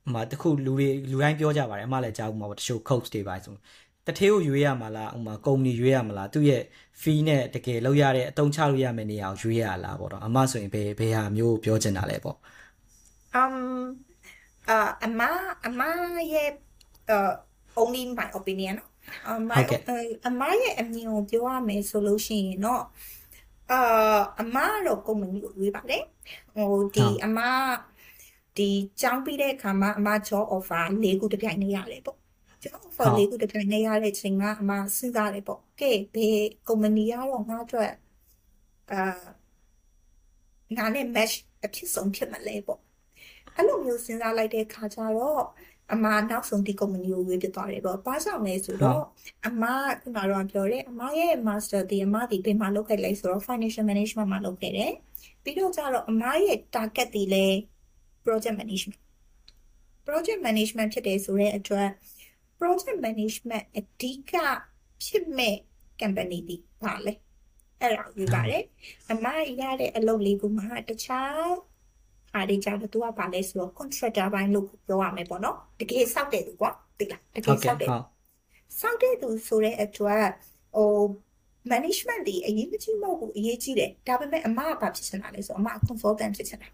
[0.08, 3.56] အမှတခုလူတွေလူတိုင်းပြောကြပါတယ်အမှလည်းကြားဘူးမှာပေါ့တချို့ coach တွေပါဆို
[4.08, 6.64] တထေးကိုရွေးရမှာလားဥမာကုမ္ပဏီရွေးရမှာလားသူ့ရဲ့
[7.02, 12.38] fee နဲ့တကယ်လောက်ရတဲ့အတုံးချလို့ရမယ့်နေရာကိုရွေးရလားပေါ့တော့အမှဆိုရင်ဘယ်ဘယ်ဟာမျိုးပြောချင်တာလဲပေါ့
[13.42, 13.56] um
[14.70, 15.22] အာအမ
[15.68, 15.82] အမ
[16.34, 16.50] ရဲ့
[17.16, 17.32] uh
[17.82, 18.76] only my opinion
[19.30, 19.52] အမ
[20.28, 22.84] အမရဲ့အမြင်ကိုပြောရမယ်ဆိုလို့ရှိရင်တော့
[23.72, 26.04] အာအမတော့ကုမ္ပဏီကိုရွေးပါတယ်
[26.56, 27.40] ဟိုဒီအမ
[28.58, 28.70] ဒီ
[29.02, 32.18] ကျောင်းပြီးတဲ့အခါမှာအမ job offer ၄ခုတစ်ပြိုင်နေရတယ်ပေါ့
[32.64, 37.92] job offer ၄ခုတစ်ပြိုင်နေရတဲ့အချိန်ကအမစဉ်းစားတယ်ပေါ့ကဲဘယ်ကုမ္ပဏီကတော့ငါ့အတွက်
[38.92, 39.02] အာ
[40.78, 42.82] ငါနဲ့ match အဖြစ်ဆုံးဖြစ်မလဲပေါ့
[43.56, 45.44] အဲ့လိုမျိုးစဉ်းစားလိုက်တဲ့ခါကျတော့
[45.94, 49.04] အမနောက်ဆုံးဒီ company ကိုရွေးပြသွားတယ်ပေါ့။ဘာကြောင့်လဲဆိုတော့
[49.48, 49.64] အမ
[50.02, 54.92] ခုနကတော့ပြောတယ်အမရဲ့ master ဒီအမဒီဘယ်မှာလုပ်ခဲ့လဲဆိုတော့ financial management မှာလုပ်ခဲ့တယ်။
[55.44, 57.46] ပြီးတော့ကျတော့အမရဲ့ target ဒီလဲ
[58.26, 59.02] project management
[60.08, 61.90] project management ဖြစ်တယ်ဆိုတဲ့အတွက်
[62.60, 64.34] project management အဓိက
[65.06, 65.56] ဖြစ်မဲ့
[66.02, 67.14] company ဒီပါလေ။
[67.82, 68.64] အဲ့ဒါယူပါတယ်။
[69.12, 69.26] အမ
[69.62, 71.75] ရတဲ့အလုပ်လေးကမှတခြား
[72.36, 77.90] အားဒီကြတော့သူကပါလဲဆိုတော့ contractor ဘိုင်းလို့ပြောရမယ်ပေါ့နော်တကယ်စောက်တဲ့သူကွာသိလားတကယ်စောက်တဲ့
[78.80, 80.26] စောက်တဲ့သူဆိုတဲ့အတွက်
[80.76, 80.92] ဟို
[81.72, 86.70] management ဒီအရေးကြီးမဟုတ်ဘူးအရေးကြီးတယ်ဒါပေမဲ့အမကဘာဖြစ်ချင်တာလဲဆိုအမ consultant ဖြစ်ချင်တာ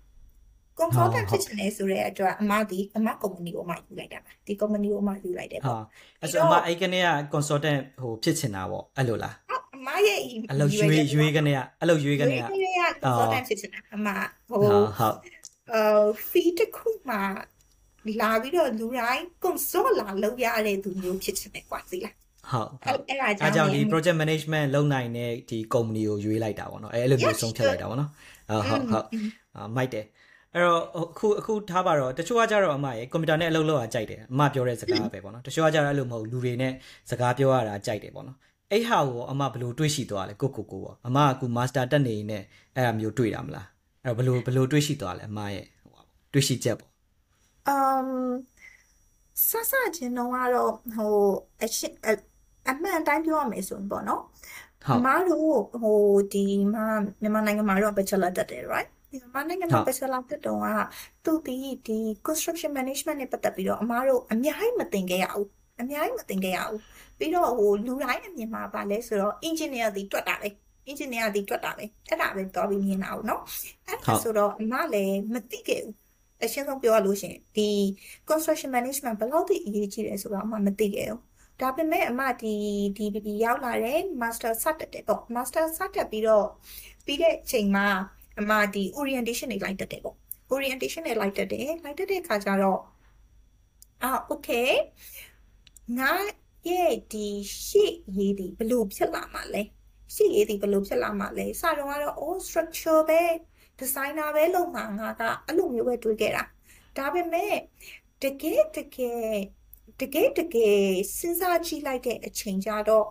[0.80, 5.84] consultant ဖြစ်ချင်တယ်ဆိုတဲ့အတွက်အမဒီအမ company ကိုအမယူလိုက်တာပါဒီ company ကိုအမယူလိုက်တယ်ပေါ့ဟာ
[6.22, 9.36] အဲ့ဆိုအမအဲ့ကနေက consultant ဟိုဖြစ်ချင်တာပေါ့အဲ့လိုလား
[9.76, 10.20] အမရဲ့
[10.50, 14.08] အဲ့လိုရွေးရွေးကနေကအဲ့လိုရွေးကနေကရွေးကနေက consultant ဖြစ်ချင်တာအမ
[14.50, 15.16] ဟိုဟုတ်ဟုတ်
[15.76, 17.18] အာဖီတစ်ခုမှ
[18.22, 22.16] လာပြီးတော့လူတိုင်းကွန်ဆိုလာလောက်ရတဲ့သူမျိုးဖြစ်ချင်တယ်ကွာသိလား
[22.52, 28.10] ဟုတ်အဲ့အဲ့ဒါအားကြောကြောင့်င့်ဒီ project management လုပ်နိုင်တဲ့ဒီ company ကိုရွေးလိုက်တာပေါ့နော်အဲအဲ့လိုမျိုးဆုံးဖြတ်လိုက်တာပေါ့နော်
[28.50, 29.06] ဟုတ်ဟုတ်
[29.56, 30.06] အာမိုက်တယ်
[30.54, 36.74] အဲ့တော့အခုအခုထားပါတော့တချို့ကကြတော့အမရေကွန်ပျူတာနဲ့အလုပ်လုပ်ရကြိုက်တယ်အမပြောတဲ့စကားပဲပေါ့နော်တချို့ကကြတော့အဲ့လိုမဟုတ်လူတွေနဲ့
[37.10, 38.38] စကားပြောရတာကြိုက်တယ်ပေါ့နော်
[38.72, 42.40] အဲ့ဟာကိုအမဘယ်လိုတွေးရှိသွားလဲကိုကိုကိုပေါ့အမကအခု master တက်နေနေ
[42.76, 43.68] အဲ့အမျိုးတွေးတာမလား
[44.06, 45.94] အဲ့တော့ဘယ်လိုဘယ်လိုတွေးရှိသွားလဲအမရဲ့ဟို
[46.34, 46.92] တွေးရှိချက်ပေါ့
[47.70, 48.08] အမ်
[49.48, 51.16] ဆဆချင်းတော့ကတော့ဟို
[51.64, 51.96] အရှင်း
[52.70, 54.24] အမှန်တိုင်းပြောရမယ်ဆိုရင်ပေါ့နော်
[54.84, 56.02] ဟုတ်မတို့ဟို
[56.34, 56.86] ဒီမှာ
[57.22, 60.68] မြန်မာနိုင်ငံမှာတော့ bachelor တက်တယ် right ဒီမြန်မာနိုင်ငံမှာ bachelor တက်တော့က
[61.26, 61.56] သူဒီ
[61.88, 65.48] ဒီ construction management နဲ့ပတ်သက်ပြီးတော့အမားတို့အများကြီးမသင်ခဲ့ရဘူး
[65.82, 66.80] အများကြီးမသင်ခဲ့ရဘူး
[67.18, 70.50] ပြီးတော့ဟိုလူတိုင်းအမြင်မှာပါလဲဆိုတော့ engineer ဒီတွက်တာပဲ
[70.91, 73.41] engineer ဒီတွက်တာပဲအဲ့ဒါပဲတော်ပြီးမြင်တာဘူးเนาะ
[73.87, 75.95] အဲ့ဒါဆိုတော့အမလည်းမသိခဲ့ဘူး
[76.45, 77.69] အရှင်းဆုံးပြောရလို့ရှိရင်ဒီ
[78.29, 81.21] construction management ဘယ်လောက်ထိအရေးကြီးလဲဆိုတော့အမမသိခဲ့ဘူး
[81.61, 82.55] ဒါပေမဲ့အမဒီ
[82.97, 86.47] ဒီ BB ရောက်လာတယ် master စတက်တယ်ပေါ့ master စတက်ပြီးတော့
[87.05, 87.87] ပြီးတဲ့အချိန်မှာ
[88.41, 90.17] အမဒီ orientation တွေလိုက်တက်တယ်ပေါ့
[90.55, 92.81] orientation တွေလိုက်တက်တယ်လိုက်တက်တဲ့အခါကျတော့
[94.03, 94.71] အာ okay
[95.99, 96.13] ငါ
[96.69, 97.27] ရဲ့ဒီ
[97.67, 99.63] ရှေ့ရေးဒီဘယ်လိုဖြစ်လာမှာလဲ
[100.14, 103.22] ရှေ့ရေးဒီဘယ်လိုဖြစ်လာမှာလဲစတော့ကတော့ all structure ပဲ
[103.80, 106.44] designer ပဲလုပ်မှာငါကအဲ့လိုမျိုးပဲတွေးခဲ့တာ
[106.98, 107.54] ဒါပေမဲ့
[108.24, 109.36] တကယ်တကယ်
[110.00, 110.82] တကယ်တကယ်
[111.18, 113.08] စဉ်းစားကြည့်လိုက်တဲ့အချိန်ကြတော့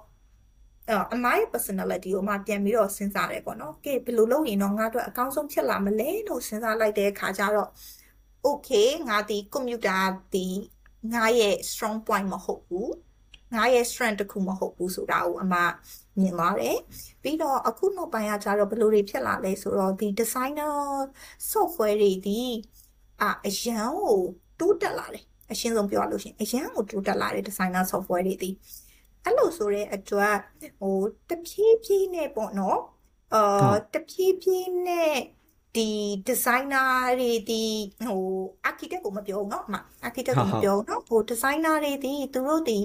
[1.13, 7.71] အမရဲ့ personality ကိုမှပြန်ပြီးတော့စဉ်းစားတယ်ပေါ့နော်။ကဲဘယ်လိုလုပ်ရင်တော့ငါတို့အကောင်းဆုံးဖြစ်လာမလဲလို့စဉ်းစားလိုက်တဲ့အခါကျတော့
[8.47, 10.03] okay ငါဒီ computer
[10.35, 10.47] ဒီ
[11.15, 12.89] ငါရဲ့ strong point မဟုတ်ဘူး။
[13.55, 15.55] ငါရဲ့ strength တစ်ခုမဟုတ်ဘူးဆိုတာကိုအမ
[16.20, 16.78] မြင်သွားတယ်။
[17.22, 20.76] ပြီးတော့အခုနောက်ပိုင်းကကျတော့ဘယ်လိုတွေဖြစ်လာလဲဆိုတော့ဒီ designer
[21.52, 22.42] software တွေဒီ
[23.22, 24.20] အအရန်ကို
[24.60, 28.50] တိုးတက်လာတယ်။အရှင်းဆုံးပြောရလို့ရှိရင်အရန်ကိုတိုးတက်လာတဲ့ designer software တွေဒီ
[29.24, 30.38] အဲ့လိုဆိုတဲ့အတွက်
[30.80, 30.98] ဟို
[31.30, 32.80] တဖြည်းဖြည်းနဲ့ပေါ့နော်
[33.34, 35.16] အာတဖြည်းဖြည်းနဲ့
[35.76, 35.90] ဒီ
[36.28, 37.64] designer တွေဒီ
[38.08, 38.24] ဟို
[38.70, 39.76] architect ကိုမပြောဘူးเนาะအမ
[40.08, 42.80] architect ကိုမပြောဘူးเนาะဟို designer တွေဒီသူတို့ဒီ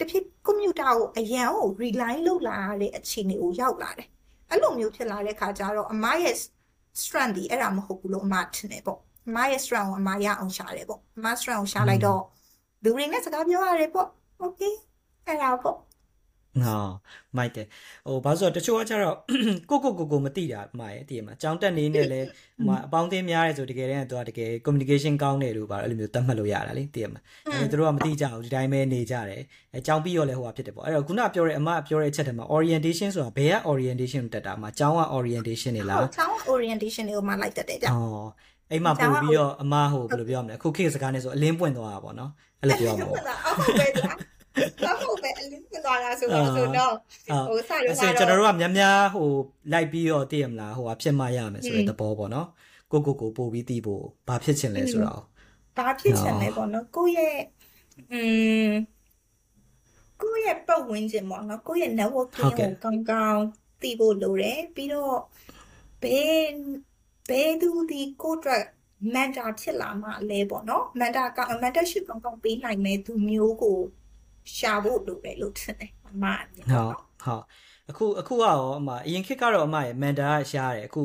[0.00, 4.08] တဖြည်း computer ကိုအရန်ကို rely လုပ်လာတဲ့အခြေအနေကိုရောက်လာတယ်
[4.50, 6.36] အဲ့လိုမျိုးဖြစ်လာတဲ့ခါကျတော့အမရဲ့
[7.02, 12.22] strength ဒီအဲ့ဒါမဟုတ်ဘူးလို့အမထင်တယ်ပေါ့အမရဲ့ strength ကိုအမရအောင်ရှာတယ်ပေါ့အမ strength ကိုရှာလိုက်တော့
[12.82, 14.08] လူတွေနဲ့စကားပြောရတယ်ပေါ့
[14.44, 14.74] okay
[15.26, 15.76] အဲ့ဒါပေါ့
[16.64, 16.76] ဟာ
[17.36, 17.66] မိုက်တယ်
[18.06, 19.16] ဟိုဘာလို့ဆိုတော့တချို့ကကျတော့
[19.70, 22.20] ကိုကိုကိုကိုမသိတာမှာရဲ့တည်ရမှာကြောင်းတက်နေနေလဲ
[22.66, 27.20] ဟိုအပေါင်းအသင်းများတယ်ဆိုတကယ်တမ်းသူကတကယ် communication ကောင်းတယ်လို့ပါအဲ့လိုမျိုးသတ်မှတ်လို့ရတာလေတည်ရမှာ
[27.52, 29.42] အဲသူတို့ကမသိကြဘူးဒီတိုင်းပဲနေကြတယ်
[29.74, 37.90] အဲကြောင်းပြီးတော့လဲဟိုကဖြစ်တယ်ပေါ့အဲ့တော့ခုနပြောတဲ့အမပြောတဲ့အချက်တည်းမှာ orientation ဆိုတာဘယ်က orientation တက်တာမှာကြောင်းက orientation နေလားကြောင်း orientation တွေကိုမှလိုက်တက်တယ်ဗျဩ
[38.70, 43.18] အဲ့မှာပို့ပြီးတော့အမဟိုဘယ်လိုပြောရမလဲအခုခေတ်စကားနဲ့ဆိုအလင်းပွင့်သွားတာပေါ့နော်အဲ့လိုပြောမှာပေါ့
[43.58, 44.12] ဟုတ်ပဲဗျာ
[44.82, 44.99] တော့ဟုတ်ပဲအလင်း
[45.70, 46.92] ဖြစ်သွားတာဆိုတော့ဆိုတော့
[47.48, 49.28] ဟိုစရုံကတော့ကျွန်တော်တို့ကများများဟို
[49.72, 52.48] လိုက်ပြီးတော့သိရမလားဟိုကဖြစ်မှရမယ်ဆိုတဲ့သဘောပေါ့နော်
[52.90, 55.22] ကိုကိုကိုပို့ပြီးသိဖို့ဘာဖြစ်ချင်လဲဆိုတော့
[55.76, 57.36] ဘာဖြစ်ချင်လဲပေါ့နော်ကိုရဲ့
[58.12, 58.20] อื
[58.68, 58.70] ม
[60.22, 63.42] ကိုရဲ့ပတ်ဝန်းကျင်ပေါ့နော်ကိုရဲ့ networking ကိုကောင်းကောင်း
[63.82, 65.18] သိဖို့လိုတယ်ပြီးတော့
[66.02, 66.44] ဘယ်
[67.28, 68.64] ဘယ်သူဒီကိုအတွက်
[69.14, 73.78] mentor ဖြစ်လာမှလဲပေါ့နော် mentor က mentorship ကောင်းကောင်းပေးနိုင်မဲ့သူမျိုးကို
[74.56, 77.44] ရှာဖို့လိုတယ်လို့ထင်တယ်အမအမြင်ဟုတ်ဟုတ်
[77.90, 81.02] အခုအခုကရောအမအရင်ခေတ်ကတော့အမရဲ့ mentor ရှားတယ်အခု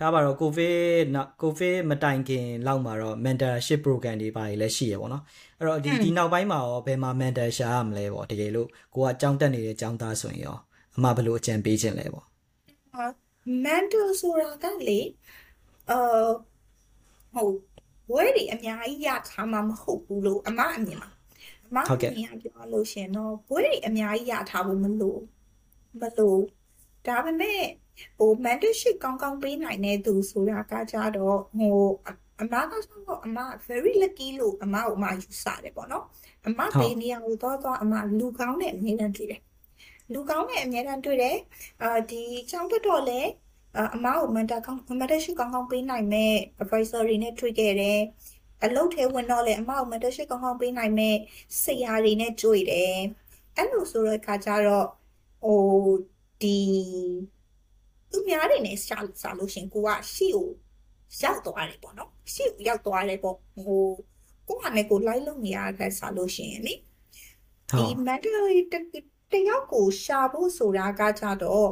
[0.00, 5.22] ဒါပါတော့ covid နောက် covid မတိုင်ခင်လောက်မှာတော့ mentorship program တွေပါလည်းရှိရပေါ့နော်
[5.58, 10.56] အဲ့တော့ဒီဒီနောက်ပိုင်းမှာရောဘယ်မှာ mentor ရှာရမလဲပေါ့တကယ်လို့ကိုကအကြောင်းတက်နေတဲ့ကျောင်းသားဆိုရင်ရော
[10.96, 12.26] အမဘယ်လိုအကြံပေးခြင်းလဲပေါ့
[13.64, 15.00] mentor ဆိုတာကလေ
[15.90, 16.28] အာ
[17.34, 17.54] ဟုတ်
[18.12, 21.08] ဝဲဒီအများကြီးရထားမှာမဟုတ်ဘူးလို့အမအမြင်ပါ
[21.74, 25.20] မဟုတ်ကဲ့ပြောလို့ရှင်တော့ဘွေးတွေအများကြီးရထားဖို့မလို့
[26.00, 26.40] မလို့
[27.06, 27.60] ဒါပေမဲ့
[28.18, 31.78] ဟို mentorship ကောင်းကောင်းပေးနိုင်တဲ့သူဆိုတာကကြတော့ဟို
[32.40, 36.04] အမကဆိုတော့အမ very lucky လို့အမကိုအမယူဆတယ်ပေါ့နော်
[36.46, 39.42] အမဘေးနေရာကိုတော့တော့အမလူကောင်းတဲ့အမြဲတမ်းတွေ့တယ်
[40.12, 41.36] လူကောင်းတဲ့အမြဲတမ်းတွေ့တယ်
[41.82, 43.20] အာဒီချောင်းတက်တော့လေ
[43.94, 48.00] အမကို mentor ကောင်း mentorship ကောင်းကောင်းပေးနိုင်မဲ့ advisor တွေနဲ့တွေ့ခဲ့တယ်
[48.64, 51.16] အလုပ်ထဲဝင်တော့လေအမအောင် mentorship ကောင်းကောင်းပေးနိုင်မဲ့
[51.62, 52.96] ဆရာတွေနဲ့တွေ့တယ်
[53.56, 54.86] အဲ့လိုဆိုတော့အခါကျတော့
[55.44, 55.60] ဟို
[56.42, 56.58] ဒီ
[58.10, 60.48] သူများတွေနဲ့ရှာစားလို့ရှင်ကိုကရှေ့ကို
[61.22, 63.82] ရောက်သွားတယ်ပေါ့နော်ရှေ့ကိုရောက်သွားတယ်ပေါ့ဟို
[64.48, 66.74] ကိုကလည်းကိုလိုက်လို့နေရတဲ့စားလို့ရှင်လေ
[67.78, 68.46] ဒီ mentor
[69.32, 71.70] တယောက်ကိုရှာဖို့ဆိုတာကကြတော့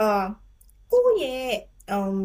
[0.00, 0.24] အာ
[0.92, 1.50] ကိုရဲ့
[1.96, 2.18] um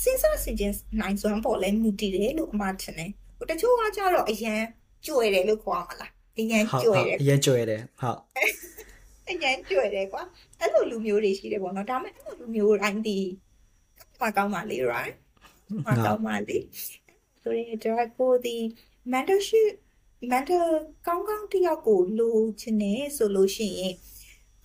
[0.00, 4.60] စဉ်းစားစီခြင်းနိုင်စွမ်းပေါ်လဲမူတည်တယ်လို့အမှထင်တယ်ဟိုတချို့ကကြတော့အရန်
[5.06, 8.18] ကြွယ်တယ်လို့ခေါ်ရမလားအရန်ကြွယ်တယ်အရန်ကြွယ်တယ်ဟုတ်
[9.28, 10.22] အရန်ကြွယ်တယ်ကွာ
[10.60, 13.18] အဲ့လိုလူမျိုးတွေရှိတယ်ပေါ့နော်ဒါပေမဲ့အဲ့လိုလူမျိုးတိုင်းဒီ
[14.20, 15.14] မကောင်းပါလေ right
[15.86, 16.58] မကောင်းပါလေ
[17.42, 18.56] ဆိုရင်တော့ကိုဒီ
[19.12, 19.72] mentorship
[20.30, 20.66] mentor
[21.06, 23.94] ကောင်းကောင်းတယောက်ကိုလိုချင်နေဆိုလို့ရှိရင်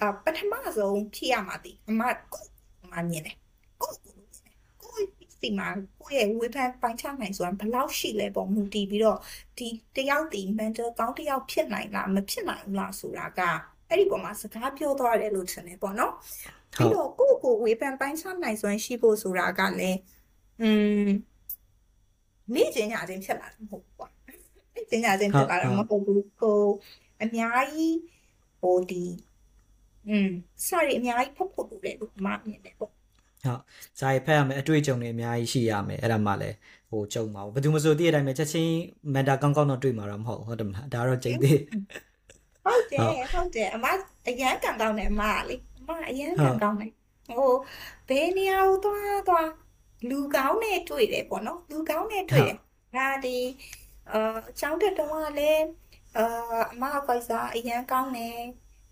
[0.02, 2.02] အပထမဆုံးဖြစ်ရမှာဒီအမ
[2.84, 3.51] အမမြင်တယ်ကို
[5.41, 5.69] စီမှာ
[6.03, 9.19] ကိုယ့်ရဲ့ဝေဖန်ပိုင်းခြားနိုင်ဆိုတာဘယ်လောက်ရှိလဲပေါ့မူတည်ပြီးတော့
[9.59, 13.41] ဒီတယောက်ဒီ mental ကောင်းတယောက်ဖြစ်နိုင်လားမဖြစ်နိုင်ဘူးလားဆိုတာက
[13.89, 16.13] အဲ့ဒီပေါ်မှာစကားပြောသွားတယ်လို့ထင်တယ်ပေါ့နော်
[16.75, 19.99] ပြီးတော့ကိုယ့်ကိုဝေဖန်ပိုင်းခြားနိုင်စွမ်းရှိဖို့ဆိုတာကလည်း
[20.63, 20.71] อื
[21.07, 21.09] ม
[22.55, 24.09] နေကျင်ညာခြင်းဖြစ်လာတယ်မဟုတ်ဘူးကွာ
[24.75, 26.61] နေကျင်ညာခြင်းဖြစ်လာတယ်မဟုတ်ဘူးကို
[27.23, 27.97] အများကြီး
[28.61, 29.05] ဟိုဒီ
[30.09, 30.31] อืม
[30.67, 32.80] sorry အများကြီးဖတ်ဖို့လိုတယ်လို့မှမြင်တယ်ပေါ့
[33.46, 33.62] ဟုတ်
[34.00, 36.56] ဇာတ်ဖက်ရမယ်အတွေ့အကြုံတွေအများကြီးရှိရမယ်အဲ့ဒါမှလည်း
[36.90, 38.74] ဟိုကြုံပါဘူးဘယ်သူမှဆိုတည့်တဲ့အတိုင်းပဲချက်ချင်း
[39.14, 41.60] မန်တာကောင်းကောင်းတော့တွေ့မှာတော့မဟုတ်ဟုတ်တယ်မလားဒါတော့ကြိတ်သေး
[42.66, 43.02] ဟုတ်တယ်
[43.34, 43.86] ဟုတ်တယ်အမ
[44.28, 46.92] အရန်ကန်ကောင်းတယ်အမလေအမအရန်ကန်ကောင်းတယ်
[47.38, 47.52] ဟို
[48.10, 49.50] ဘယ်နေရာကိုသွားသွား
[50.10, 52.58] လူကောင်းနဲ့တွေ့တယ်ပေါ့နော်လူကောင်းနဲ့တွေ့တယ်
[52.96, 53.38] ဒါဒီ
[54.12, 55.66] အာအချောင်းတက်တော့လည်း
[56.18, 56.26] အာ
[56.74, 58.38] အမအဖိုက်စာအရန်ကောင်းတယ်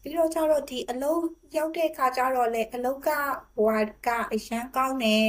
[0.01, 1.23] ပြီးတော့ကျတော့ဒီအလုံး
[1.57, 3.09] ရောက်တဲ့ခါကျတော့လေအလုံးက
[3.55, 3.67] ဟို
[4.07, 5.25] ကအရန်ကောင်းတယ်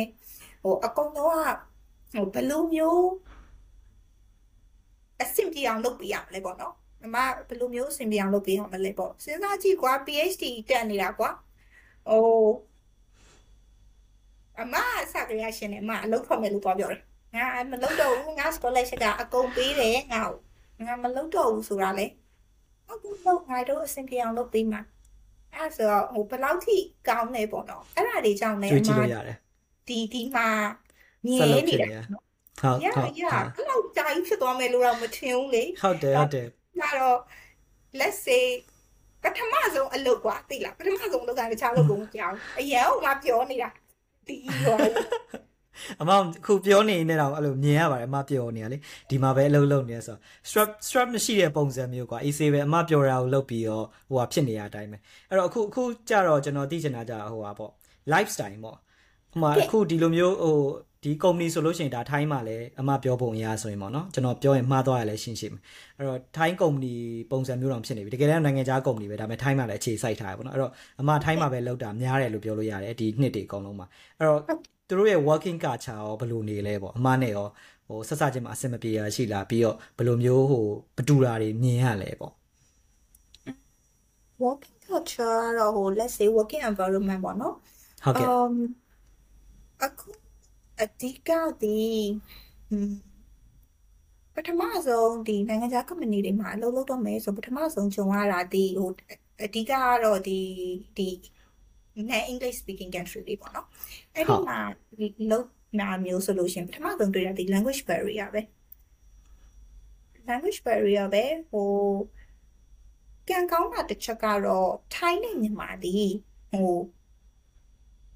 [0.62, 3.06] ဟိုအကုန်လုံးကဟိုဘယ်လိုမျိုး
[5.22, 7.16] အဆင်ပြေအောင်လုပ်ပြရမလဲပေါ့နော်အမ
[7.48, 11.30] ဘယ်လိုမျိုးအဆင်ပြေအောင်လုပ်ပြရမလဲပေါ့စဉ်းစားကြည့်ကွာ PhD တက်နေတာကွာ
[12.08, 12.24] ဟို
[14.60, 14.74] အမ
[15.12, 17.02] စကရရှင်နဲ့အမအလုပ်ထွက်မယ်လို့ပြောပြောတယ်
[17.36, 22.06] ငါမလုပ်တော့ဘူးငါ scholarship ကအကုန်ပေးတယ်ငါ့ကိုငါမလုပ်တော့ဘူးဆိုတာလေ
[22.89, 24.81] ဟုတ်ဘူးလို့ငါတို့အဆင်ပြေအောင်လုပ်ပေးမှာ
[25.53, 29.37] အဲ့ဆိုတော့ဟိုဘယ်လောက်ထိကောင်းလဲပေါ့နော်အဲ့ဒါတွေကြောင့်လည်း တွေး အ ကြည့် မ လို့ရတယ်
[29.87, 30.47] ဒီဒီမှာ
[31.25, 32.23] မြင် ဆက်လုပ် နေ ဖြစ် တာ နေတာ နော်
[32.61, 36.47] ဟုတ် ရ ဟုတ် ရ ဟုတ် အဲ့လောက်ကြာကြီးဖြစ်သွားမယ်လို့တော့မထင်ဘူးလေ ဟုတ်တယ်ဟုတ်တယ်
[36.81, 37.17] ဒါတော့
[37.99, 38.43] let's say
[39.23, 43.69] ပထမဆုံးအလုပ်กว่าသိလားပထမဆုံးအလုပ်ကတခြားလုပ်ကုန်မကြောက်အရင်ကငါပြောနေတာ
[44.27, 44.35] ဒီ
[44.65, 44.77] ရော
[46.02, 46.10] အမ
[46.44, 48.78] ခုပြောနေနေတော့အဲ့လိုမြင်ရပါတယ်အမပြောနေရလေ
[49.10, 54.96] ဒီမှာပဲအလုပ်လုပ်နေရဆိုတော့ strap strap မရှိတဲ့ပုံစံမျိုးကွာ AC ပဲအမပြောတာကိုလုပ်ပြီးတော့ဟိုဟာဖြစ်နေရအတိုင်းပဲ
[55.28, 57.70] အဲ့တော့အခုအခုကြတော့ကျွန်တော်သိချင်တာကြဟိုဟာပေါ့
[58.12, 58.76] lifestyle ပေါ့
[59.32, 60.56] ဟိုမှာအခုဒီလိုမျိုးဟို
[61.04, 65.62] ဒီ company ဆိုလို့ရှိရင်ဒါထိုင်းမှာလည်းအမပြောပုံအရဆိုရင်ပေါ့နော်ကျွန်တော်ပြောရင်မှားသွားရလဲရှင်းရှင်းမယ်
[65.96, 66.94] အဲ့တော့ထိုင်း company
[67.30, 73.86] ပုံစံမျိုးတောင်ဖြစ်နေပြီတကယ်တမ်းနိုင်ငံခြား company ပဲဒါပေမဲ့ထိုင်းမှာလည်းအခြေစိုက်ထားရပေါ့နော်အဲ့တော့အမထိုင်းမှာပဲလောက်တာများတယ်လို့ပြောလို့ရတယ်ဒီနှစ်တွေအကုန်လုံးမှာ
[74.18, 74.40] အဲ့တော့
[74.90, 77.46] သူတို့ရဲ့ working culture ရောဘယ်လိုနေလဲပေါ့အမနဲ့ရော
[77.86, 80.64] ဟိုဆက်စချင်းမှာအဆင်မပြေရရှိလားပြီးတော့ဘယ်လိုမျိုးဟို
[80.96, 82.32] ပတူတာတွေမြင်ရလဲပေါ့
[84.42, 87.54] working culture ကတော့ဟို let's say working environment ပေါ့နော်
[88.04, 88.54] ဟုတ်ကဲ့ um
[89.84, 90.08] အခု
[90.82, 91.30] အဓိက
[91.62, 91.78] ဒီ
[92.70, 92.92] อืม
[94.34, 98.90] ပထမဆုံးဒီနိုင်ငံခြား company တွေမှာအလုပ်လုပ်တော့မယ်ဆိုပထမဆုံးဂျုံရတာဒီဟို
[99.44, 99.72] အဓိကက
[100.04, 100.40] တော့ဒီ
[100.96, 101.08] ဒီ
[101.96, 103.66] non English speaking country တွေပေါ့နော်
[104.14, 104.58] အဲ့ဒီမှာ
[104.98, 105.48] ဒီလုပ်
[105.80, 108.42] နာမျိုးဆိုလို့ရှရင်ပထမဆုံးတွေ့တာဒီ language barrier ပဲ
[110.28, 111.70] language barrier ပဲဟို
[113.28, 115.96] ကံကောင်းတာတစ်ချက်ကတော့ထိုင်းနဲ့မြန်မာဒီ
[116.52, 116.72] ဟို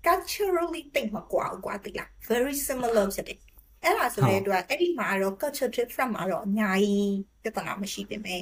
[0.06, 3.38] culturally တိတ်မကွာဘူးကွာတိလား very similar ဖြစ်တယ်
[3.82, 8.40] အဲ့ဒါဆိုတဲ့အတွက်အဲ့ဒီမှာတော့ culture different မှာတော့အများကြီးပြဿနာမရှိပေမဲ့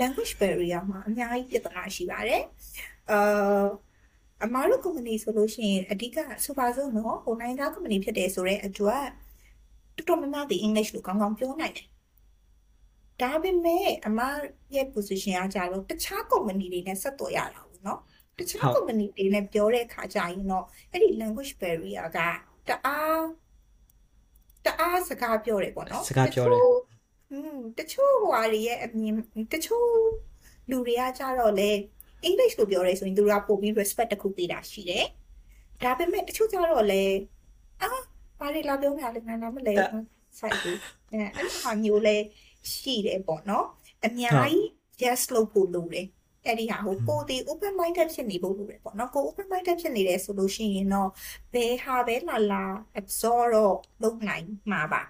[0.00, 2.42] language barrier မှာအများကြီးပြဿနာရှိပါတယ်
[3.10, 3.64] အာ
[4.43, 9.05] အမားတို့ company ဆိုလို့ရှိရင်အဓိကဆိုပါစို့နော်ဟိုနိုင်ငံသား company ဖြစ်တယ်ဆိုတဲ့အတွက်
[9.95, 11.87] တော်တော်များများဒီ English လို့ကောင်းကောင်းပြောနိုင်တယ်
[13.21, 14.37] ဒါပေမဲ့အမား
[14.75, 17.99] ရဲ့ position ကကြတော့တခြား company တွေနဲ့ဆက်သွယ်ရတာဘူးเนาะ
[18.39, 22.19] တခြား company တွေနဲ့ပြောတဲ့အခါကျရင်တော့အဲ့ဒီ language barrier က
[22.69, 23.23] တအား
[24.65, 26.61] တအားစကားပြောတယ်ပေါ့နော် စကားပြောတယ်
[27.31, 29.13] อืมတချို့ဟိုဟာတွေရဲ့အမြင်
[29.53, 29.87] တချို့
[30.69, 31.71] လူတွေကကြတော့လေ
[32.28, 35.06] English လို့ပြောရဲဆိုရင်သူတို့ကပို့ပြီး respect တစ်ခုပေးတာရှိတယ်
[35.82, 37.02] ဒါပေမဲ့တချို့ကြတော့လေ
[37.82, 37.88] အာ
[38.38, 39.74] ဘာတွေလာပြောမှလဲငါနားမလဲ
[40.38, 40.78] စိုက်ဘူး
[41.12, 42.16] အဲအဲ့လိုဟာမျိုးလဲ
[42.74, 43.66] ရှိတယ်ပေါ့နော်
[44.04, 44.64] အများကြီး
[45.02, 46.06] yes လို့ပို့လို့တယ်
[46.46, 51.10] အဲ့ဒီဟာဟိုကိုဒီ open minded ဖြစ်နေဖို့လိုတယ်ပေါ့နော်ကို open minded ဖြစ်နေတယ်ဆိုလို့ရှိရင်တော့
[51.54, 52.64] ဘယ်ဟာပဲလာလာ
[53.00, 55.02] absorb တော့လုပ်နိုင်မှာပါ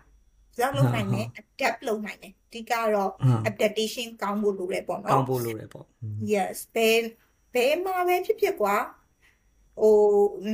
[0.57, 3.13] ကြောက်လုပ်နိုင်တယ် adapt လုပ်နိုင်တယ် ဒီကတော့
[3.51, 5.85] adaptation ကောင်းဖို့လိုတယ်ပေါ့ကောင်းနော်ဖို့လိုတယ်ပေါ့
[6.33, 6.99] yes ဘယ်
[7.55, 8.77] ဘယ်မှာပဲဖြစ်ဖြစ်ကွာ
[9.81, 9.97] ဟို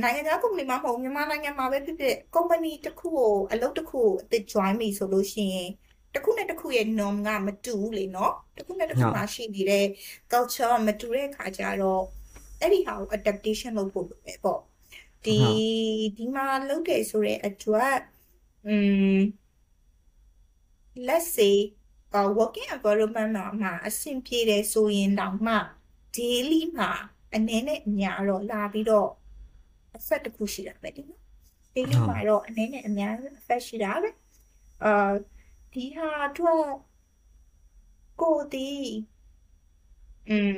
[0.03, 5.69] နိုင်ငံခြား company မှာမဟုတ်မြန်မာနိုင်ငံမှာပဲဖြစ်ဖြစ် company တစ်ခုကိုအလုပ်တစ်ခုကိုအသစ် join ပြီဆိုလို့ရှိရင်
[6.13, 9.85] တစ်ခုနဲ့တစ်ခုရဲ့ norm ကမတူဘူးလေနော်တစ်ခုနဲ့တစ်ခုမှာရှိနေတဲ့
[10.31, 12.03] culture မတူတဲ့အခါကျတော့
[12.59, 14.59] အဲ့ဒီဟာကို adaptation လုပ်ဖို့လိုပဲပေါ့
[15.25, 15.37] ဒီ
[16.17, 17.97] ဒီမှာလုပ်တယ်ဆိုတဲ့အတွက်
[18.67, 18.75] อื
[19.15, 19.17] ม
[21.07, 21.82] let's say uh,
[22.37, 25.55] working environment မှာမှာအဆင်ပြေတယ်ဆိုရင်တောင်မှ
[26.17, 26.91] daily မှာ
[27.35, 29.09] အနေနဲ့အများတော့လာပြီးတော့
[29.97, 31.19] effect တစ်ခုရှိတာပဲဒီနော်
[31.75, 34.09] daily မှာတော့အနေနဲ့အများ effect ရှိတာပဲ
[34.83, 35.11] အာ
[35.73, 36.67] ဒီဟာတော့
[38.21, 38.69] ကိုဒီ
[40.29, 40.53] อืม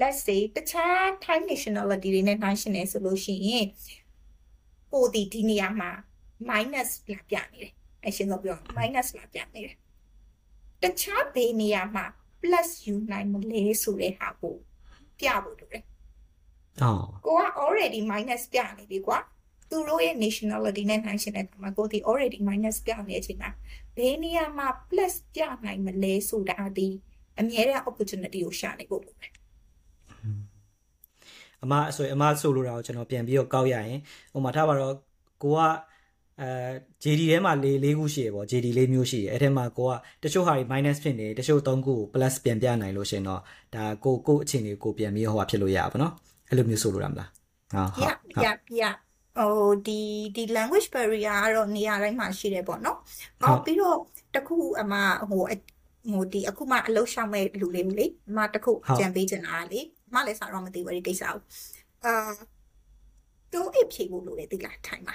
[0.00, 3.66] let's say တခြား Thai nationality တွေနဲ့နှိုင်းယှဉ်နေဆိုလို့ရှိရင်
[4.92, 5.90] ကိုဒီဒီနေရာမှာ
[6.48, 7.72] minus လာပြနေတယ်
[8.06, 9.76] အရှင်းဆုံးပြောရင် minus လာပြနေတယ်
[10.82, 12.04] တခြားဘေးနေရာမှာ
[12.42, 14.56] plus ယူနိုင်မလဲဆိုတဲ့ဟာကို
[15.18, 15.84] ပြဖို့လိုတယ်
[16.82, 19.18] အော်ကိုက already minus ပြနေပြီကွာ
[19.70, 23.50] သူတို့ရဲ့ nationality နဲ့နှိုင်းယှဉ်တဲ့အခါမှာကိုဒီ already minus ပြနေတဲ့အချိန်မှာ
[23.96, 26.88] ဘယ်နေရာမှာ plus ပြနိုင်မလဲဆိုတာဒီ
[27.40, 29.32] အမြဲတမ်း opportunity ကိုရှာနေဖို့လိုတယ်
[31.62, 34.00] အမဆိုရင်အမဆိုလိုတာကိုကျွန်တော်ပြန်ပြီးတော့ကောက်ရရင်
[34.32, 34.94] ဟိုမှာထားပါတော့
[35.42, 35.60] ကိုက
[36.42, 36.50] အဲ
[37.02, 43.40] JD ထဲမှာ၄၄ခုရှိရပေါ့ JD ၄မျိုးရှိရအဲ့ထဲမှာကိုကတချို့ဟာတွေ minus ဖြစ်နေတချို့၃ခုကို plus ပြန်ပြနိုင်လို့ရှင်တော့
[43.74, 46.12] ဒါကိုကိုအခြေအနေကိုပြန်ပြီးဟိုဟာဖြစ်လို့ရပါတော့
[46.48, 47.30] အဲ့လိုမျိုးဆိုလိုတာမလား
[47.72, 48.94] ဟာဟုတ် yeah yeah yeah
[49.38, 50.00] ဟိုဒီ
[50.36, 52.98] ဒီ language barrier ကတော့နေရာတိုင်းမှာရှိတယ်ပေါ့နော်
[53.40, 53.98] ဟုတ်အော်ပြီးတော့
[54.34, 54.94] တခုအမ
[55.30, 55.44] ဟို
[56.10, 61.38] ဟိုဒီအခုမှအလုပ်ရှောင်မဲ့လူလေးလေအမတခုဟုတ်ကြံပေးချင်တာလေအမလည်းစာတော့မသိဘူးအဲ့ဒီကိစ္စကို
[62.04, 62.32] အာ
[63.52, 65.14] တို့အဖြေဖို့လို့လေသိလားထိုင်ပါ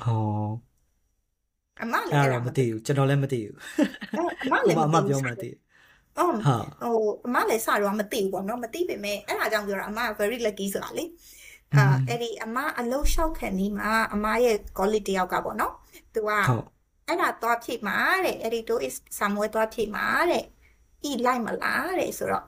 [0.00, 0.48] ဟော
[1.82, 3.54] အမလည်းအဲ့အဲ့ဒါဒါမသိဘူးကျွန်တော်လည်းမသိဘူး
[4.42, 5.56] အမဟိုလည်းမှာအမမသိပြောဘူးမှသိတယ်
[6.18, 11.04] အော်ဟာဟိုအမလည်းစတော့မသိဘူးပေါ့နော်မသိပေမဲ့အဲ့ဒါကြောင့်ပြောတာအမက very lucky ဆိုတာလေ
[11.74, 15.74] အာအဲ့ဒီအမအလုံးလျှောက်ခံနေမှာအမရဲ့ colleague တယောက်ကပေါ့နော်
[16.14, 16.64] သူကဟုတ်
[17.08, 20.44] အဲ့ဒါသွားဖြည့်မှာတဲ့အဲ့ဒီတို့ is somewhere သွားဖြည့်မှာတဲ့
[21.10, 22.44] ဤလိုက်မလားတဲ့ဆိုတော့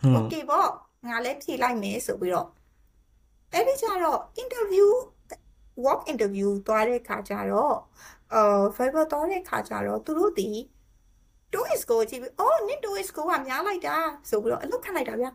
[0.00, 0.68] ဟုတ် okay ပေါ့
[1.08, 2.48] ငါလည်းဖြည့်လိုက်မယ်ဆိုပြီးတော့
[3.52, 4.88] အဲ့ဒီကျတော့ interview
[5.84, 7.76] work interview သွားတဲ့ခါကျတော့
[8.34, 10.50] အာ Fiverr သွားတဲ့ခါကျတော့သူတို့ဒီ
[11.52, 13.96] 2 is go ကြည့်ပြီးအော်နင်2 is go ကများလိုက်တာ
[14.28, 15.30] ဆိုပြီးတော့အလုပ်ခံလိုက်တာဗျာ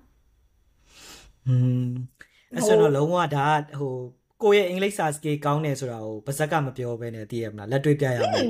[1.48, 1.56] อื
[1.88, 1.90] ม
[2.54, 3.94] အဲ့ဆိုတော့လုံးဝဒါကဟို
[4.44, 8.44] ကိုယ့်ရဲ့အင်္ဂလိပ်စာစကေးကောင်းတယ်ဆိုတာကိုပါဇက်ကမပြောဘဲနဲ့သိရမလားလက်တွေ့ပြရမယ်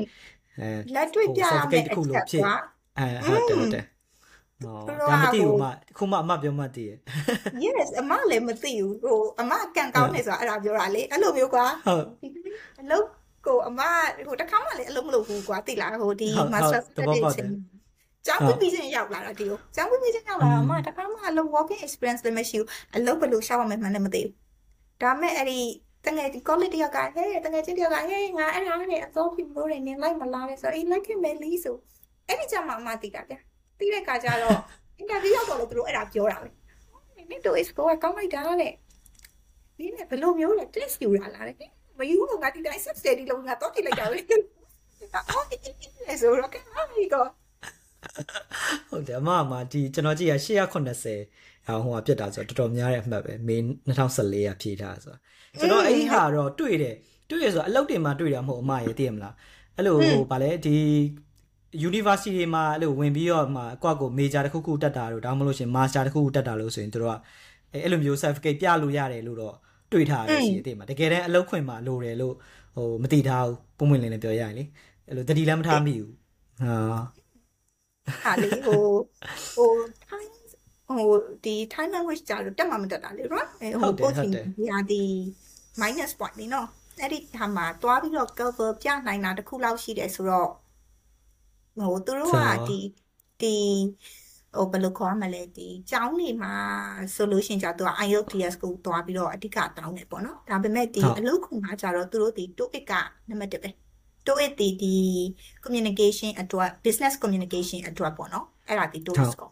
[0.59, 2.47] အဲလက်တွေ့ပြရမယ် certificate တစ်ခုလို့ဖြစ်က
[2.99, 3.92] အဲဟုတ်တယ်ဟုတ်တယ်ဟော
[4.67, 5.65] ဒါမသိဘူးမ
[5.97, 6.91] ခုမှအမပြောမှသိရ
[7.63, 12.05] yes အမလည်းမသိဘူးဟိုအမကန်ကောင်းနေဆိုတာအဲ့ဒါပြောတာလေအဲ့လိုမျိုးကွာဟုတ်
[12.81, 13.05] အလုပ်
[13.45, 13.81] ကိုအမ
[14.27, 17.49] ဟိုတစ်ခါမှလည်းအလုပ်မလုပ်ဘူးကွာသိလားဟိုဒီဟုတ် master ဟုတ်သဘောပေါက်တယ်
[18.25, 24.33] ကျောင်းပြီးပြီးချင်းရောက်လာတာဒီကိုကျောင်းပြီးပြီးချင်းရောက်လာတာအမတစ်ခါမှအလုပ် working experience လည်းမရှိဘူးအလုပ်ဘယ်လိုရှောက်ရမယ်မှန်းလည်းမသိဘူး
[25.01, 25.59] ဒါပေမဲ့အဲ့ဒီ
[26.05, 31.75] တငယ်ဒီ college တယောက်ကဟဲ့တငယ်ချင်းတယောက်ကဟဲ့ငါအဲ့ဒါနဲ့အစောဖြစ်လို့နေနေလိုက်မလားလဲဆိုတော့အေး like ခင်မယ်လီဆို
[32.27, 33.35] အဲ့ဒီကြမှာအမသိတာဗျ
[33.79, 34.59] သိတဲ့ခါကျတော့
[35.01, 36.47] interview ရောက်တော့လေသူတို့အဲ့ဒါပြောတာပဲ
[37.29, 38.73] နင်တို့ is go ကောင်းလိုက်တာတဲ့
[39.77, 44.19] ဒီနဲ့ဘယ်လိုမျိုးလဲ test ယူရလားတဲ့မယူတော့ငါဒီတိုင်း sub study လုံးငါတော့ကြည့်လိုက်တာပဲ
[45.29, 47.27] အော်အဲ့ဆိုတော့ကဲဟာဒီတော့
[48.89, 53.57] ဟုတ်တယ်အမအမဒီကျွန်တော်ကြည့်ရ880ဟိုဟိုကပြတ်တာဆိုတော့တော်တော်များတဲ့အမှတ်ပဲမေ
[53.97, 55.19] 2014ကဖြည့်ထားဆိုတော့
[55.59, 56.95] ကျွန်တော်အဲ့ဒီဟာတော့တွေ့တယ်
[57.29, 59.35] တွေ့ရဆိုတော့အလုပ်တင်မှာတွေ့တာမဟုတ်အမရေသိရမလား
[59.75, 60.77] အဲ့လိုဟိုဗာလဲဒီ
[61.89, 67.11] university တွေမှာအဲ့လိုဝင်ပြီးတော့မှအကွက်ကို major တစ်ခုခုတက်တာလို့ဒါမှမဟုတ်ရှင် master တစ်ခုခုတက်တာလို့ဆိုရင်တို့က
[67.71, 69.55] အဲ့အဲ့လိုမျိုး certificate ပြလို့ရတယ်လို့တော့
[69.91, 72.35] တွေ့ထားရတယ်ရှိသေးမှာတကယ်တမ်းအလုပ်ခွင်မှာလိုတယ်လို့
[72.75, 74.63] ဟိုမသိထားဘူးပုံမှန်လင်းလည်းပြောရရင်လေ
[75.07, 76.11] အဲ့လိုတတိလည်းမထားမိဘူး
[76.61, 76.77] ဟာ
[78.23, 78.83] ဟာလေဟို
[79.55, 79.71] ဟို
[80.09, 80.25] Thai
[80.87, 81.11] ဟို
[81.43, 85.03] ဒီ Thai language ကြတော့တက်မှမတက်တာလေ right အဲ့ဟုဟိုတ်တယ် post ဟုတ်တယ်ညာဒီ
[85.81, 86.67] minus point နေနော်
[87.01, 90.49] အဲ့ဒီဟာမှာတွားပြီးတော့ cover ပြနိုင်တာတစ်ခုလောက်ရှိတယ်ဆိုတော့
[91.77, 92.37] ဟိုသူတို့က
[92.69, 92.79] ဒီ
[93.41, 93.55] ဒီ
[94.55, 96.53] ဟိုဘယ်လိုခေါ်ရမလဲဒီကျောင်းနေမှာ
[97.17, 102.93] solution ကြတော့ IELTS ကိုတွားပြီးတော့အဓိကတောင်းတယ်ပေါ့နော်ဒါပေမဲ့ဒီအလုပ်ခုမှာကြတော့သူတို့ဒီ TOEIC က
[103.29, 103.69] နံပါတ်1ပဲ
[104.27, 104.95] TOEIC ဒီဒီ
[105.63, 109.49] communication အတွက် business communication အတွက်ပေါ့နော်အဲ့ဒါဒီ TOEIC ကို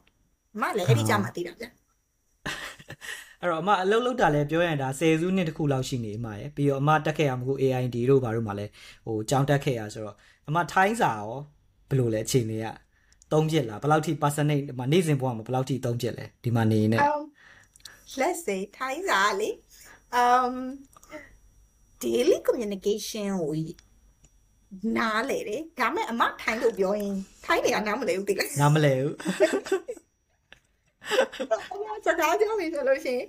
[0.62, 1.66] မလည်းအဲ့ဒီကြမှာသိတာဗျ
[3.42, 8.66] အဲ့တော့အမအလုပ်လုပ်တာလဲပြောရင်ဒါ10စုနှစ်တစ်ခုလောက်ရှိနေအမရယ်ပြီးတော့အမတက်ခဲ့ရမကူ AID တို့ဘာတို့မှလဲ
[9.06, 11.32] ဟိုကြောင်းတက်ခဲ့ရဆိုတော့အမထိုင်းစာရော
[11.92, 12.68] ဘယ်လိုလဲအခြေအနေက
[13.32, 17.22] သုံးပြစ်လားဘယ်လောက်ထိ percentage ဒီမှာနေ့စဉ်ဘဝမှာဘယ်လောက်ထိသုံးပြစ်လဲဒီမှာနေနေ um
[18.20, 19.50] let's say ထိုင်းစာလေ
[20.22, 20.54] um
[22.04, 23.54] daily communication ကို
[24.98, 29.14] နားလေတယ်ဒါပေမဲ့အမထိုင်းလို့ပြောရင်ထိုင်းတွေကနားမလဲဘူးတိလားငါမလဲဘူး
[31.74, 33.28] အမစကားပြောပြီဆိုလို့ရှိရင်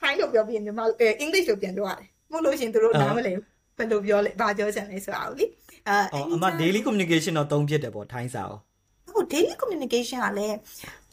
[0.00, 3.44] ထိုင်းလို့ပြောပြီးရင်မြန်မာအဲ English လို့ပြန်ပြောရတယ်မဟုတ်လို့ရှိရင်သူတို့နားမလဲဘူး
[3.76, 5.46] ဘယ်လိုပြောလဲဘာပြောချင်လဲဆိုတာကိုလေ
[5.88, 8.52] အဲအော်အမ daily communication တော့သုံးပြစ်တယ်ပေါ့ထိုင်းစာရော
[9.10, 10.56] ဟို daily communication ကလည်း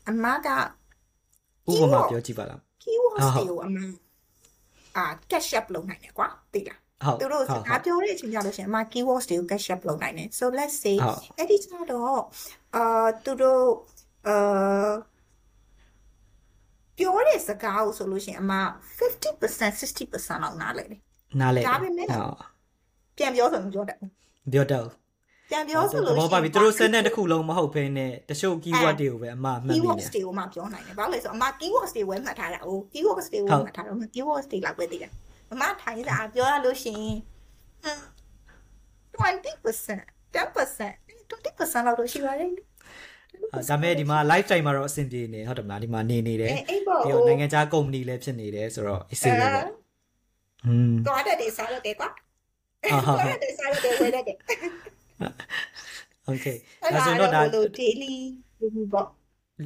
[0.10, 0.48] အမက
[1.72, 3.78] ဥပမာပြောကြည့်ပါလား keywords ဟုတ်တွေကိုအမ
[4.98, 12.22] အာ catch up လုပ်နိုင်တယ်ကွာသိလားဟုတ်သူတို့စဟုတ်ကားပြောတဲ့အချိန်ကြလို့ရှိရင်အမ keywords တွေကို catch up လုပ်နိုင်တယ် so let's say ဟုတ်အဲ့ဒီကျတော့
[12.76, 13.64] အာသူတို့
[14.28, 14.94] အာ
[16.98, 18.54] ပြောတဲ့စကားကိုဆိုလို့ရှိရင်အမ
[19.00, 21.02] 50% 60%လောက်နားလည်တယ်
[21.40, 22.36] နားလဲဒါပေမဲ့ဟုတ်
[23.18, 24.12] ပြန်ပြောဆိုရင်ပြောတတ်ဘူး
[24.53, 24.89] ပြောတော့
[25.51, 35.11] ပြန်ပြောဆိုလို့ သဘောပါပြီသူတို့စက်နဲ့တစ်ခုလုံးမဟုတ်ဘဲနဲ့တချို့ keyword တွေကိုပဲအမမှတ်မိနေ keywords တွေကိုမှပြောနိုင်တယ်ဘာလို့လဲဆိုတော့အမ keywords တွေဝယ်မှတ်ထားတာ哦 keywords တွေကိုမှတ်ထားတော့ keywords တွေလောက်ပဲသိတယ်
[35.53, 37.17] အမထိုင်းစာပြောရလို့ရှိရင်
[39.21, 40.01] 20%
[40.35, 42.51] 10% 20%လောက်တော့ရှိပါတယ်
[43.55, 49.53] အာဒါပေမဲ့ဒီမှာ lifetime မှာတော့အဆင်ပြေနေဟုတ်တယ်မလားဒီမှာနေနေတယ် အဲအဲ့ပေါ့ ပြီးတော့နိုင်ငံခြားကုမ္ပဏီလည်းဖြစ်နေတယ်ဆိုတော့အစီအစဉ်ပေါ့
[50.67, 52.24] อืม တော့တဲ့တွေစားရတယ်ကွာ အာ
[52.92, 54.38] ဟုတ်ဟုတ်တယ်စားရတယ်ဝယ်ရတယ်
[56.32, 56.58] Okay
[56.94, 57.42] ဒါဆိုတော့ဒါ
[57.78, 58.14] daily
[58.94, 59.08] ပေါ့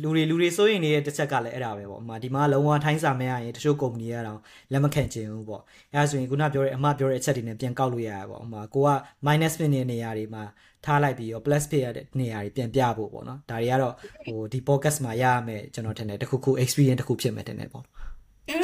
[0.02, 4.40] လူတွေလူတွေစိုးရင်နေတဲ့တစ်ချက်ကလည်းအဲ့ဒါပဲပေါ့အမဒီမှာလုံးဝထိုင်းစာမရရင်တချို့ကုမ္ပဏီကတော့
[4.72, 5.62] လက်မခံချင်ဘူးပေါ့
[5.94, 8.90] အဲ့ဒါဆိုရင်ခုနပြောတဲ့အမပြောတဲ့အချက်တွေနဲ့ပြန်ကောက်လို့ရရပေါ့အမကိုက
[9.28, 10.44] minus ဖြစ်နေတဲ့နေရာတွေမှာ
[10.86, 13.94] ထားလိုက်ပြီးတော့ plus ဖြစ်ရတဲ့နေရာတွေပြန်ပြဖို့ပေါ့နော်ဒါတွေကတော့
[14.26, 17.84] ဟိုဒီ podcast မှာရရမယ်ကျွန်တော်ထင်တယ်တခုခု experience တခုဖြစ်မယ်ထင်တယ်ပေါ့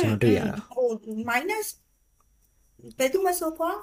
[0.02, 0.88] ကျွန်တော်တွေ့ရတာဟို
[1.30, 1.68] minus
[2.98, 3.78] ဘယ်သူမှဆိုပေါ့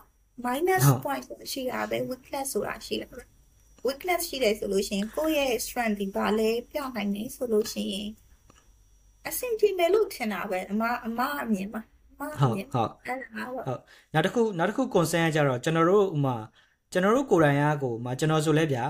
[0.46, 3.08] minus ဟုတ် point ရှိတာပဲ weakness ဆိုတာရှိတယ်
[3.86, 8.08] weakness ရှိတယ်ဆိုလို့ရှိရင်ကိုယ့်ရဲ့ strength ဒီပါလဲပြနိုင်နေဆိုလို့ရှိရင်
[9.28, 11.80] အဆင်ပြေမယ်လို့ထင်တာပဲအမအမအမြင်ပါ
[12.10, 13.80] အမအဟုတ်မြင်ဟုတ်အဲ့ဒါပါဟုတ်
[14.12, 16.36] နောက်တစ်ခုနောက်တစ်ခု concern ကကြတော့ကျွန်တော်တို့ဥမာ
[16.92, 18.84] ကျွန်တော်တို့ကိုယ်တိုင်အားကိုဥမာကျွန်တော်ဆိုလဲဗျာ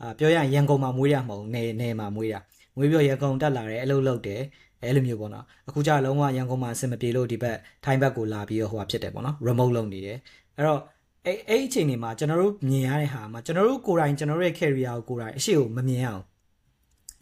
[0.00, 2.40] အာပြောရရင်ရန်ကုန်မှာမွေးရမဟုတ်ဘူးနေနေမှာမွေးတာ
[2.76, 4.42] မွေးပြီးတော့ရန်ကုန်တက်လာတယ်အလုပ်လုပ်တယ်
[4.82, 10.18] အဲ့လိုမျိုးပေါ့နော်အခုကျတော့လုံးဝရန်ကုန်မှာအဆင်မပြေလို့ဒီဘက်ထိုင်းဘက်ကိုလာပြီးတော့ဟိုဟာဖြစ်တယ်ပေါ့နော် remote လုပ်နေတယ်
[10.56, 10.80] အဲ့တော့
[11.26, 16.24] အဲ့အဲ့ဒီအချိန်တွေမှာကျွန်တော်တို့မြင်ရတဲ့ဟာမှာကျွန်တော်တို့ကိုယ်တိုင်ကျွန်တော်တို့ရဲ့ career ကိုကိုယ်တိုင်အရှိကိုမမြင်ရအောင်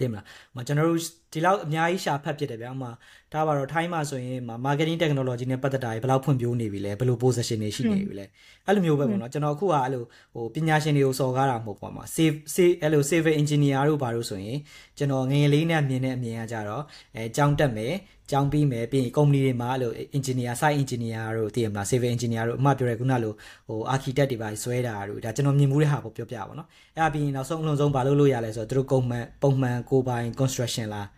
[0.03, 0.25] တင်မလား
[0.57, 1.01] မကျွန်တော်တို့
[1.33, 2.91] ဒီလောက်အများကြီးရှာဖတ်ဖြစ်တယ်ဗျာဥမာ
[3.33, 8.27] ဒါပါတော့ထိုင်းမှာဆိုရင်မှာ marketing technology နဲ့ပတ်သက်တာတွေဘယ်လောက်ဖွံ့ဖြိုးနေပြီလဲဘယ်လို position တွေရှိနေပြီလဲ
[8.67, 10.05] အဲ့လိုမျိုးပဲပေါ့နော်ကျွန်တော်အခုကအဲ့လို
[10.35, 14.59] ဟိုပညာရှင်တွေကိုစော်ကားတာမဟုတ်ပါဘူး save save အဲ့လို civil engineer တို့ဘာလို့ဆိုရင်
[14.99, 16.83] ကျွန်တော်ငယ်ငယ်လေးနဲ့မြင်တဲ့အမြင်ကကြတော့
[17.17, 17.95] အဲကြောင်းတက်မယ်
[18.33, 23.33] ကြောင်းပြီးမယ်ပြီးရင် company တွေမှာအဲ့လို engineer site engineer တို့သိရမလား civil engineer တို့အမှပြောရဲခုနလို
[23.69, 31.09] ဟို architect တွေပါဆွဲတာတို့ဒါကျွန်တော်မြင်မှုတဲ့ဟာပေါ့ပြောပြပါတော့အဲ့ဒါပြီးရင်နောက်ဆုံးအလုံးစုံဘာလို့လို့ရလဲဆိုတော့သူတို့ပုံမှန်ပုံမှန်ကိုပိုင် construction လား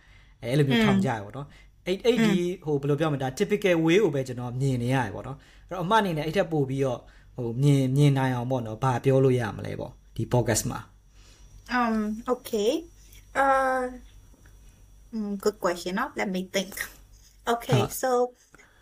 [0.43, 1.47] အဲအဲ့လိုမျိုးထောင်ကြရပေါ့နော်
[1.87, 5.39] အဲ့အဲ့ဒီဟိုဘယ်လိုပြောမလဲဒါ typical way ကိုပဲကျွန်တော်မြင်နေရတယ်ပေါ့နော်
[5.69, 7.01] အဲ့တော့အမှအနေနဲ့အဲ့ထက်ပို့ပြီးတော့
[7.37, 10.81] ဟိုမြင်မြင်နိုင်အောင်ပေါ့နော်ဘာပြောလို့ရမလဲပေါ့ဒီ podcast မှာ
[11.79, 11.97] um
[12.33, 12.71] okay
[13.43, 13.83] uh
[15.15, 16.05] mm, good question no?
[16.19, 16.75] let me think
[17.53, 18.11] okay ဟုတ် so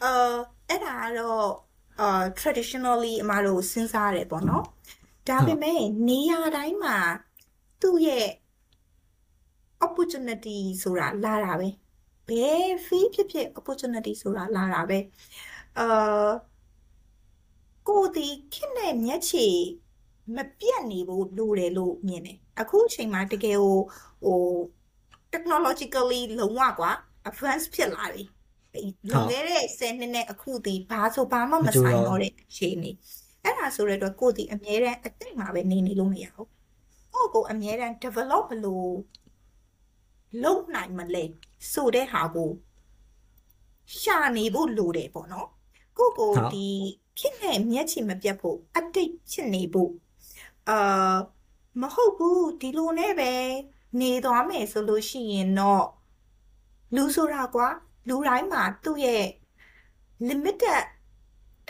[0.09, 0.37] uh
[0.69, 1.49] အဲ့ဒါကတော့
[2.05, 4.65] uh traditionally အမတို့စဉ်းစားရတယ်ပေါ့နော်
[5.29, 6.97] ဒါပေမဲ့နေရာတိုင်းမှာ
[7.81, 8.29] သူ့ရဲ့
[9.87, 11.69] opportunity ဆိုတာလာတာပဲ
[12.29, 14.99] ဘယ် fee ဖြစ်ဖြစ် opportunity ဆိုတာလာတာပဲ
[15.79, 16.31] အာ
[17.89, 19.47] ကိုဒီခက်နဲ့မျက်ခြေ
[20.37, 23.79] မပြတ်နေဖို့လိုတယ်လို့မြင်တယ်အခုအချိန်မှာတကယ်ဟို
[24.25, 24.41] ဟို
[25.33, 26.91] technologically လုံးဝကွာ
[27.29, 28.23] advance ဖြစ်လာပြီ
[29.09, 32.91] လွန်ခဲ့တဲ့10နှစ်နဲ့အခုဒီဘာဆိုဘာမှမဆိုင်တော့တဲ့အခြေအနေ
[33.45, 36.49] အဲ့ဒါဆိုတဲ့အတွက်ကိုဒီအမြဲတမ်းအတိတ်မှာပဲနေနေလို့မရဘူး
[37.15, 38.93] ကိုကိုအမြဲတမ်း develop လို့
[40.43, 41.25] လုံနိုင်မလဲ
[41.73, 42.51] ဆိုတဲ့ဟာကို
[44.01, 45.49] ရှာနေဖို့လိုတယ်ပေါ့နော်
[45.99, 46.69] ကိုကိုဟုတ်ဒီ
[47.19, 49.91] ဖြစ်နေမျက်ခြေမပြတ်ဖို့အတိတ်ဖြစ်နေဖို့
[50.69, 51.17] အာ
[51.81, 53.33] မဟုတ်ဘူးဒီလိုနဲ့ပဲ
[54.01, 55.87] နေသွားမယ်ဆိုလို့ရှိရင်တော့
[56.95, 57.69] လူဆိုတာကွာ
[58.09, 59.25] လူတိုင်းမှာသူ့ရဲ့
[60.29, 60.85] limited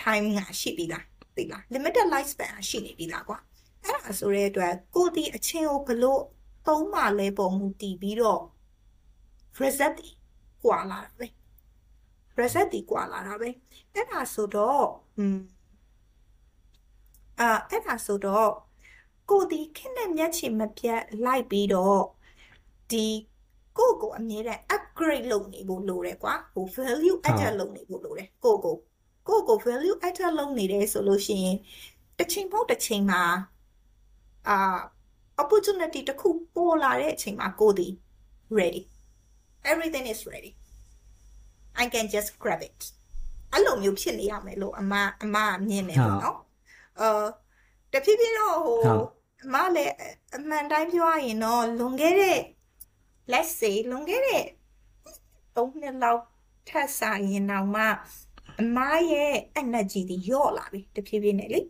[0.02, 1.04] time ကရှိပြီလား
[1.36, 3.38] သိလား limited life span ကရှိနေပြီလားကွာ
[3.84, 6.22] အဲ့ဒါဆိုတဲ့အတွက်ကိုဒီအချင်းကိုဘလို့
[6.66, 8.42] သုံးမှလဲပုံမူတည်ပြီးတော့
[9.60, 10.08] result တီ
[10.62, 11.26] ကွာလာတာပဲ
[12.40, 13.48] result တီကွာလာတာပဲ
[13.94, 14.86] အဲ့ဒါဆိုတော့
[15.18, 15.38] อืม
[17.40, 18.50] အာအဲ့ဒါဆိုတော့
[19.30, 22.02] ကိုဒီခင်းနဲ့မျက်ခြေမပြတ်လိုက်ပြီးတော့
[22.90, 23.06] ဒီ
[23.78, 28.76] ကိုကိုအမြဲတမ်း upgrade လုပ်နေဖို့လိုတယ်ကွာဟို value added လုပ်နေဖို့လိုတယ်ကိုကို
[29.28, 31.56] ကိုကို value added လုပ်နေတယ်ဆိုလို့ရှိရင်
[32.18, 33.22] တစ်ချိန်ပေါက်တစ်ချိန်မှာ
[34.48, 34.78] အာ
[35.42, 37.88] opportunity တစ်ခုပေါ်လာတဲ့အချိန်မှာကိုဒီ
[38.58, 38.82] ready
[39.70, 40.52] everything is ready
[41.82, 42.80] I can just grab it
[43.52, 44.92] အဲ့လိုမျိုးဖြစ်နေရမယ်လို့အမ
[45.22, 45.36] အမ
[45.68, 46.38] မြင်နေပေါ့နော်
[47.00, 47.24] အာ
[47.92, 49.06] တဖြည်းဖြည်းတော့ဟိုဟုတ်
[49.44, 49.92] အမလည်း
[50.36, 52.38] အမှန်တိုင်းပြောရရင်တော့လွန်ခဲ့တဲ့
[53.32, 54.44] let's say လွန်ခဲ့တဲ့
[55.56, 56.22] ၃နှစ်လောက်
[56.68, 57.84] ထပ်ဆိုင်ရင်တော့မှ
[58.60, 58.78] အမ
[59.12, 61.60] ရဲ့ energy တွေလျော့လာပြီတဖြည်းဖြည်းနဲ့လေ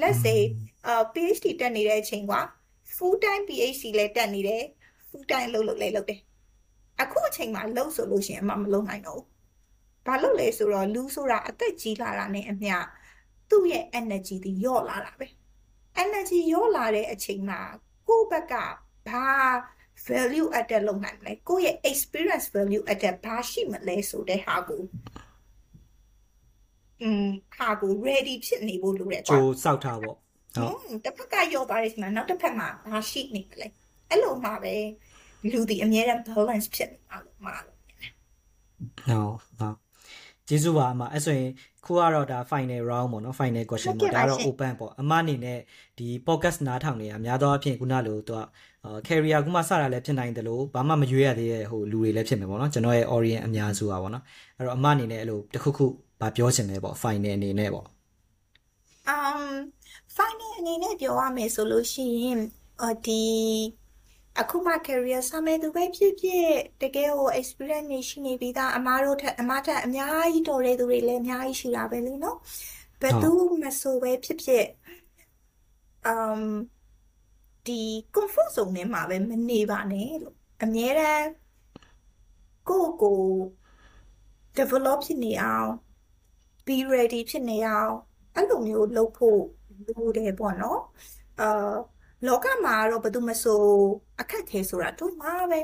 [0.00, 0.40] let's say
[0.86, 2.40] အာ PhD တက်နေတဲ့အချိန်ကွာ
[2.96, 4.64] full time PhD လည်းတက်နေတယ်
[5.08, 6.20] full time လုပ်လို့လည်းလုပ်တယ်
[7.02, 9.26] အခုအချိန်မှာလုပ်ဆိုလို့ရှိရင်အမမလုပ်နိုင်တော့ဘူး
[10.06, 12.74] ဘာလို့လဲဆိုတော့လူဆိုတာအသက်ကြီးလာတာနဲ့အမျှ
[13.50, 15.26] သူ့ရဲ့ energy တွေလျော့လာတာပဲ
[16.04, 17.60] energy လျော့လာတဲ့အချိန်မှာ
[18.08, 18.54] ကိုယ့်ဘက်က
[19.08, 19.26] ဘာ
[20.06, 24.82] value add လုပ်နိုင်မလဲကိုယ့်ရဲ့ experience value add ဘာရှိမလဲဆိုတဲ့ဟာကို
[27.02, 27.26] อืม
[27.58, 33.66] ဟာကို ready ဖြစ်နေဖို့လိုတယ်ကွာကိုစောက်ထားပေါ့ဟုတ်တစ်ဖက်ကရောပါတယ်ဆိုမှနောက်တစ်ဖက်မှာဘာရှိနေမလဲ
[34.10, 34.74] အဲ့လိုမှပဲ
[35.52, 39.87] လူဒီအများရန် balance ဖြစ်နေအောင်မှာလို့ဟုတ်ဟုတ်
[40.48, 41.50] ကျေးဇူးပါအမအဲ့ဆိုရင်
[41.84, 45.58] ခုကတော့ဒါ final round ပေါ့နော် final question ဟုတ်ကဲ့ပေါ့ပါဒါတော့ရှင် open ပေါ့အမအနေနဲ့
[45.98, 48.40] ဒီ podcast နားထောင်နေတာအများသောအားဖြင့်ခုနလိုသူက
[48.84, 54.24] အာ career ခုမှစတာလည်းဖြစ်နိုင်တယ်လို့ဘာမှမရွေးရသေးတဲ့ဟိုလူတွေလည်းဖြစ်မယ်ပေါ့နော်ကျွန်တော်ရဲ့ audience အများစုอ่ะပေါ့နော်
[54.56, 55.86] အဲ့တော့အမအနေနဲ့အဲ့လိုတစ်ခုခု
[56.20, 57.86] ဗာပြောချင်တယ်ပေါ့ final အနေနဲ့ပေါ့
[59.14, 59.42] um
[60.16, 62.40] final အနေနဲ့ပြောရမယ်ဆိုလို့ရှိရင်
[62.80, 63.22] အော်ဒီ
[64.40, 66.48] အခုမှ career ဆမယ်သူပဲဖြစ်ဖြစ်
[66.82, 72.38] တကယ်ဟို experience နေရှိနေပြီးသားအမားတို့ထက်အမားထက်အများကြီးတော်တဲ့သူတွေလည်းအများကြီးရှိတာပဲလေနော်
[73.00, 73.30] ဘယ်သူ
[73.62, 74.66] မဆိုပဲဖြစ်ဖြစ်
[76.12, 76.42] um
[77.66, 77.80] ဒီ
[78.14, 81.28] comfort zone ထဲမှာပဲမနေပါနဲ့လို့အမြဲတမ်း
[82.68, 83.20] ကိုယ့်ကို
[84.58, 85.70] develop ဖြစ်နေအောင်
[86.66, 87.92] be ready ဖြစ်နေအောင်
[88.34, 89.40] အဲ့လိုမျိုးလုပ်ဖို့
[89.86, 90.80] လိုတယ်ပေါ့နော်
[91.40, 91.74] အာ
[92.26, 93.62] လောကမှာကတော့ဘယ်သူမဆို
[94.20, 95.60] အခက်ခဲဆိုတာတို့မှာပဲ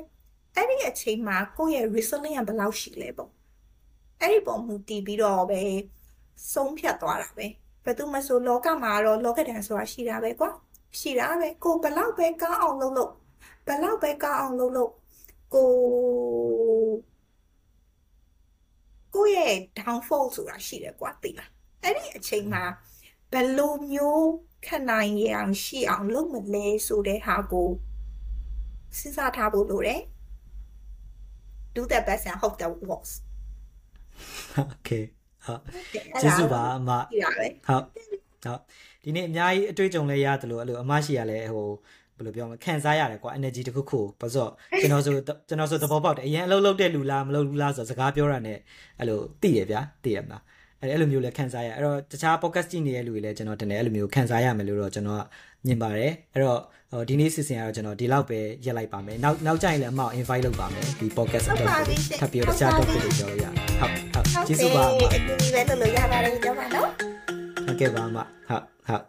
[0.55, 3.31] အဲ့ဒီအချိန်မှာကိုယ့်ရဲ့ resilience ဘယ်လောက်ရှိလဲပေါ့
[4.21, 5.63] အဲ့ဒီပုံမူတည်ပြီးတော့ပဲ
[6.53, 7.47] ဆုံးဖြတ်သွားတာပဲ
[7.85, 10.51] ဘယ်သူမဆိုလောကမှာတော့လောကဒဏ်ဆိုတာရှိတာပဲကွာ
[10.99, 13.13] ရှိတာပဲကိုဘယ်လောက်ပဲကောင်းအောင်လုပ်လို့
[13.67, 14.91] ဘယ်လောက်ပဲကောင်းအောင်လုပ်လို့
[15.55, 15.71] ကို
[19.15, 21.51] ကိုယ့်ရဲ့ downfall ဆိုတာရှိတယ်ကွာသိလား
[21.83, 22.63] အဲ့ဒီအချိန်မှာ
[23.33, 24.27] ဘလိုမျိုး
[24.67, 27.69] ခံနိုင်ရအောင်ရှိအောင်လုပ်မလဲဆိုတဲ့ဟာကို
[28.99, 30.01] စဉ်းစားထားဖို့လိုတယ်
[31.75, 33.13] do the best and hope that works
[34.75, 35.05] okay
[35.47, 35.61] ဟုတ်
[36.23, 37.05] ကျေးဇူးပါအမဟုတ်
[37.67, 38.61] ဟုတ်
[39.03, 41.71] ဒီနေ့အများကြီးအတွေ့အကြုံလည်းရတယ်လို့အဲ့လိုအမရှိရလဲဟို
[42.17, 44.51] ဘယ်လိုပြောမလဲခံစားရတယ်ကွာ energy တခုခုဘာလို့
[44.81, 45.15] ကျွန်တော်ဆို
[45.49, 48.55] ကျွန်တော်ဆိုသဘောပေါက်တယ်အရင်အလုပ်လုပ်တဲ့လူလားမလုပ်ဘူးလားဆိုစကားပြောတာ ਨੇ
[48.99, 50.43] အဲ့လိုသိရဗျာသိရမလား
[50.85, 55.23] အဲ့အဲ့လိုမျိုးလည်းခံစားရအဲ့တော့တခြား podcast ကြည့်နေတဲ့လူတွေလည်းကျွန်တော်တင်တယ်အဲ့လိုမျိုးခံစားရမယ်လို့တော့ကျွန်တော်က
[55.67, 56.61] မြင်ပါတယ်အဲ့တော့
[56.93, 61.69] ဟိုဒီနေ့စီစဉ်ကတော့ကျွန်တော်ဒီလောက်ပဲရက်လိုက်ပါမယ်နောက်နောက်ကျရင်လည်းအမောက် invite လုပ်ပါမယ်ဒီ podcast အတွက်
[62.21, 63.47] ထပ်ပြီးတော့တခြား topic တွေပြောလို့ရ
[63.81, 66.89] ဟုတ်ဟုတ်ကျေးဇူးပါအမအတူတူပဲလုပ်လို့ရပါတယ်ကြောပါနော်
[67.67, 68.29] ဟုတ်ကဲ့ပါအမဟုတ်
[68.89, 69.03] ဟုတ်